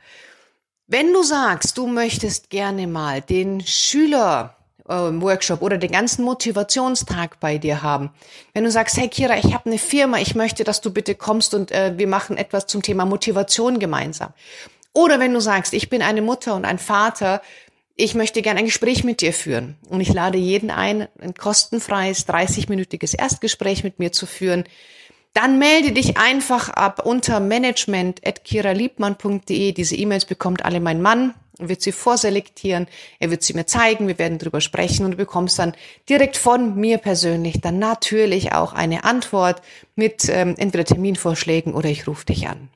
Wenn 0.86 1.12
du 1.12 1.24
sagst, 1.24 1.76
du 1.76 1.88
möchtest 1.88 2.50
gerne 2.50 2.86
mal 2.86 3.20
den 3.20 3.60
Schüler 3.66 4.56
Workshop 4.90 5.62
oder 5.62 5.79
den 5.79 5.92
ganzen 5.92 6.24
Motivationstag 6.24 7.38
bei 7.40 7.59
dir 7.59 7.83
haben. 7.83 8.11
Wenn 8.55 8.64
du 8.64 8.70
sagst, 8.70 8.96
hey 8.96 9.09
Kira, 9.09 9.38
ich 9.38 9.55
habe 9.55 9.66
eine 9.66 9.79
Firma, 9.79 10.18
ich 10.18 10.35
möchte, 10.35 10.64
dass 10.64 10.81
du 10.81 10.92
bitte 10.92 11.14
kommst 11.14 11.55
und 11.55 11.70
äh, 11.70 11.94
wir 11.96 12.09
machen 12.09 12.37
etwas 12.37 12.66
zum 12.66 12.83
Thema 12.83 13.05
Motivation 13.05 13.79
gemeinsam. 13.79 14.33
Oder 14.92 15.20
wenn 15.20 15.33
du 15.33 15.40
sagst, 15.40 15.72
ich 15.72 15.88
bin 15.88 16.03
eine 16.03 16.22
Mutter 16.22 16.55
und 16.55 16.64
ein 16.64 16.79
Vater, 16.79 17.42
ich 17.96 18.14
möchte 18.14 18.42
gerne 18.42 18.61
ein 18.61 18.66
Gespräch 18.66 19.05
mit 19.05 19.20
dir 19.20 19.33
führen 19.33 19.76
und 19.88 20.00
ich 20.00 20.12
lade 20.12 20.38
jeden 20.38 20.70
ein, 20.70 21.07
ein 21.20 21.35
kostenfreies 21.35 22.26
30-minütiges 22.26 23.16
Erstgespräch 23.16 23.85
mit 23.85 23.98
mir 23.98 24.11
zu 24.11 24.26
führen, 24.26 24.64
dann 25.35 25.59
melde 25.59 25.92
dich 25.92 26.16
einfach 26.16 26.70
ab 26.70 27.07
unter 27.07 27.38
management.kiraliebmann.de. 27.38 29.72
Diese 29.72 29.94
E-Mails 29.94 30.24
bekommt 30.24 30.64
alle 30.64 30.81
mein 30.81 31.03
Mann 31.03 31.35
wird 31.68 31.82
sie 31.82 31.92
vorselektieren, 31.92 32.86
er 33.18 33.30
wird 33.30 33.42
sie 33.42 33.54
mir 33.54 33.66
zeigen, 33.66 34.08
wir 34.08 34.18
werden 34.18 34.38
drüber 34.38 34.60
sprechen 34.60 35.04
und 35.04 35.12
du 35.12 35.16
bekommst 35.16 35.58
dann 35.58 35.74
direkt 36.08 36.36
von 36.36 36.76
mir 36.76 36.98
persönlich 36.98 37.60
dann 37.60 37.78
natürlich 37.78 38.52
auch 38.52 38.72
eine 38.72 39.04
Antwort 39.04 39.62
mit 39.94 40.28
ähm, 40.28 40.54
entweder 40.58 40.84
Terminvorschlägen 40.84 41.74
oder 41.74 41.88
ich 41.88 42.06
rufe 42.06 42.26
dich 42.26 42.48
an. 42.48 42.68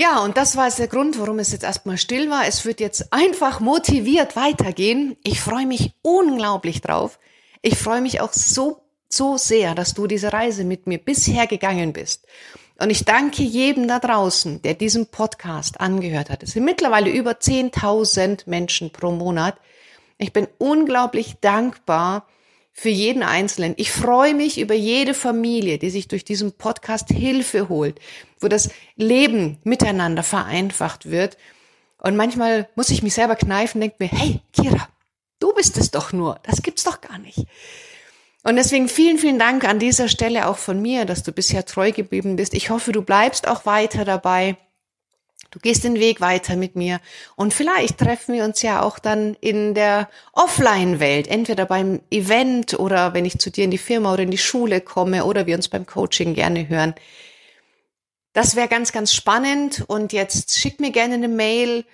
Ja, 0.00 0.20
und 0.22 0.36
das 0.36 0.56
war 0.56 0.66
jetzt 0.66 0.78
der 0.78 0.86
Grund, 0.86 1.18
warum 1.18 1.40
es 1.40 1.50
jetzt 1.50 1.64
erstmal 1.64 1.98
still 1.98 2.30
war. 2.30 2.46
Es 2.46 2.64
wird 2.64 2.78
jetzt 2.78 3.12
einfach 3.12 3.58
motiviert 3.58 4.36
weitergehen. 4.36 5.16
Ich 5.24 5.40
freue 5.40 5.66
mich 5.66 5.92
unglaublich 6.02 6.80
drauf. 6.80 7.18
Ich 7.62 7.76
freue 7.76 8.00
mich 8.00 8.20
auch 8.20 8.32
so, 8.32 8.82
so 9.08 9.36
sehr, 9.36 9.74
dass 9.74 9.94
du 9.94 10.06
diese 10.06 10.32
Reise 10.32 10.62
mit 10.62 10.86
mir 10.86 10.98
bisher 10.98 11.48
gegangen 11.48 11.92
bist. 11.92 12.26
Und 12.80 12.90
ich 12.90 13.04
danke 13.04 13.42
jedem 13.42 13.88
da 13.88 13.98
draußen, 13.98 14.62
der 14.62 14.74
diesen 14.74 15.08
Podcast 15.08 15.80
angehört 15.80 16.30
hat. 16.30 16.44
Es 16.44 16.52
sind 16.52 16.64
mittlerweile 16.64 17.10
über 17.10 17.32
10.000 17.32 18.42
Menschen 18.46 18.90
pro 18.90 19.10
Monat. 19.10 19.56
Ich 20.16 20.32
bin 20.32 20.46
unglaublich 20.58 21.36
dankbar 21.40 22.26
für 22.72 22.88
jeden 22.88 23.24
Einzelnen. 23.24 23.74
Ich 23.76 23.90
freue 23.90 24.34
mich 24.34 24.60
über 24.60 24.74
jede 24.74 25.12
Familie, 25.12 25.78
die 25.78 25.90
sich 25.90 26.06
durch 26.06 26.24
diesen 26.24 26.52
Podcast 26.52 27.08
Hilfe 27.08 27.68
holt, 27.68 27.98
wo 28.38 28.46
das 28.46 28.70
Leben 28.94 29.58
miteinander 29.64 30.22
vereinfacht 30.22 31.10
wird. 31.10 31.36
Und 32.00 32.14
manchmal 32.14 32.68
muss 32.76 32.90
ich 32.90 33.02
mich 33.02 33.14
selber 33.14 33.34
kneifen, 33.34 33.80
denke 33.80 33.96
mir, 33.98 34.08
hey, 34.08 34.40
Kira, 34.52 34.88
du 35.40 35.52
bist 35.52 35.76
es 35.78 35.90
doch 35.90 36.12
nur. 36.12 36.38
Das 36.44 36.62
gibt's 36.62 36.84
doch 36.84 37.00
gar 37.00 37.18
nicht. 37.18 37.44
Und 38.44 38.56
deswegen 38.56 38.88
vielen, 38.88 39.18
vielen 39.18 39.38
Dank 39.38 39.64
an 39.64 39.78
dieser 39.78 40.08
Stelle 40.08 40.46
auch 40.46 40.58
von 40.58 40.80
mir, 40.80 41.04
dass 41.04 41.22
du 41.22 41.32
bisher 41.32 41.66
treu 41.66 41.92
geblieben 41.92 42.36
bist. 42.36 42.54
Ich 42.54 42.70
hoffe, 42.70 42.92
du 42.92 43.02
bleibst 43.02 43.48
auch 43.48 43.66
weiter 43.66 44.04
dabei. 44.04 44.56
Du 45.50 45.60
gehst 45.60 45.82
den 45.84 45.94
Weg 45.94 46.20
weiter 46.20 46.56
mit 46.56 46.76
mir 46.76 47.00
und 47.34 47.54
vielleicht 47.54 47.96
treffen 47.96 48.34
wir 48.34 48.44
uns 48.44 48.60
ja 48.60 48.82
auch 48.82 48.98
dann 48.98 49.34
in 49.40 49.72
der 49.72 50.10
Offline-Welt, 50.34 51.26
entweder 51.26 51.64
beim 51.64 52.00
Event 52.10 52.78
oder 52.78 53.14
wenn 53.14 53.24
ich 53.24 53.38
zu 53.38 53.50
dir 53.50 53.64
in 53.64 53.70
die 53.70 53.78
Firma 53.78 54.12
oder 54.12 54.24
in 54.24 54.30
die 54.30 54.36
Schule 54.36 54.82
komme 54.82 55.24
oder 55.24 55.46
wir 55.46 55.56
uns 55.56 55.68
beim 55.68 55.86
Coaching 55.86 56.34
gerne 56.34 56.68
hören. 56.68 56.94
Das 58.34 58.56
wäre 58.56 58.68
ganz, 58.68 58.92
ganz 58.92 59.14
spannend 59.14 59.84
und 59.86 60.12
jetzt 60.12 60.58
schick 60.58 60.80
mir 60.80 60.90
gerne 60.90 61.14
eine 61.14 61.28
Mail, 61.28 61.86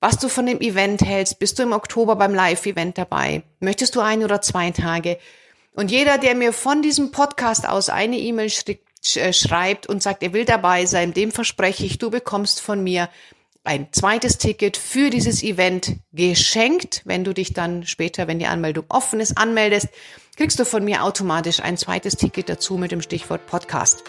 was 0.00 0.18
du 0.18 0.28
von 0.28 0.46
dem 0.46 0.60
Event 0.60 1.02
hältst. 1.02 1.38
Bist 1.38 1.60
du 1.60 1.62
im 1.62 1.72
Oktober 1.72 2.16
beim 2.16 2.34
Live-Event 2.34 2.98
dabei? 2.98 3.44
Möchtest 3.60 3.94
du 3.94 4.00
ein 4.00 4.24
oder 4.24 4.42
zwei 4.42 4.72
Tage? 4.72 5.16
Und 5.72 5.90
jeder, 5.90 6.18
der 6.18 6.34
mir 6.34 6.52
von 6.52 6.82
diesem 6.82 7.10
Podcast 7.10 7.68
aus 7.68 7.88
eine 7.88 8.18
E-Mail 8.18 8.50
äh, 9.16 9.32
schreibt 9.32 9.86
und 9.86 10.02
sagt, 10.02 10.22
er 10.22 10.32
will 10.32 10.44
dabei 10.44 10.86
sein, 10.86 11.14
dem 11.14 11.30
verspreche 11.32 11.86
ich, 11.86 11.98
du 11.98 12.10
bekommst 12.10 12.60
von 12.60 12.82
mir 12.82 13.08
ein 13.64 13.88
zweites 13.92 14.38
Ticket 14.38 14.76
für 14.76 15.10
dieses 15.10 15.42
Event 15.42 15.96
geschenkt. 16.12 17.02
Wenn 17.04 17.24
du 17.24 17.34
dich 17.34 17.52
dann 17.52 17.86
später, 17.86 18.26
wenn 18.26 18.38
die 18.38 18.46
Anmeldung 18.46 18.84
offen 18.88 19.20
ist, 19.20 19.36
anmeldest, 19.36 19.88
kriegst 20.36 20.58
du 20.58 20.64
von 20.64 20.84
mir 20.84 21.04
automatisch 21.04 21.60
ein 21.60 21.76
zweites 21.76 22.16
Ticket 22.16 22.48
dazu 22.48 22.76
mit 22.76 22.92
dem 22.92 23.02
Stichwort 23.02 23.46
Podcast. 23.46 24.02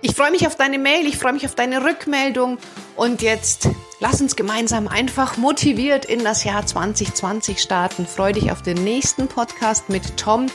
Ich 0.00 0.14
freue 0.14 0.30
mich 0.30 0.46
auf 0.46 0.56
deine 0.56 0.78
Mail, 0.78 1.06
ich 1.06 1.18
freue 1.18 1.32
mich 1.32 1.44
auf 1.44 1.56
deine 1.56 1.84
Rückmeldung 1.84 2.58
und 2.96 3.20
jetzt 3.20 3.68
lass 3.98 4.20
uns 4.20 4.36
gemeinsam 4.36 4.86
einfach 4.86 5.36
motiviert 5.36 6.04
in 6.04 6.22
das 6.22 6.44
Jahr 6.44 6.64
2020 6.64 7.58
starten. 7.58 8.06
Freue 8.06 8.32
dich 8.32 8.52
auf 8.52 8.62
den 8.62 8.82
nächsten 8.84 9.26
Podcast 9.26 9.88
mit 9.88 10.16
Tom 10.16 10.46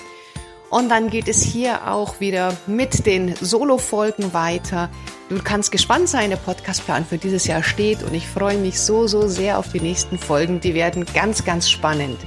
Und 0.73 0.89
dann 0.89 1.11
geht 1.11 1.27
es 1.27 1.43
hier 1.43 1.91
auch 1.91 2.19
wieder 2.19 2.51
mit 2.65 3.05
den 3.05 3.35
Solo-Folgen 3.35 4.33
weiter. 4.33 4.89
Du 5.29 5.37
kannst 5.37 5.71
gespannt 5.71 6.09
sein, 6.09 6.31
der 6.31 6.37
Podcastplan 6.37 7.05
für 7.05 7.19
dieses 7.19 7.45
Jahr 7.45 7.61
steht 7.61 8.01
und 8.01 8.15
ich 8.15 8.27
freue 8.27 8.57
mich 8.57 8.79
so, 8.79 9.05
so 9.05 9.27
sehr 9.27 9.59
auf 9.59 9.71
die 9.71 9.81
nächsten 9.81 10.17
Folgen. 10.17 10.61
Die 10.61 10.73
werden 10.73 11.05
ganz, 11.13 11.45
ganz 11.45 11.69
spannend. 11.69 12.17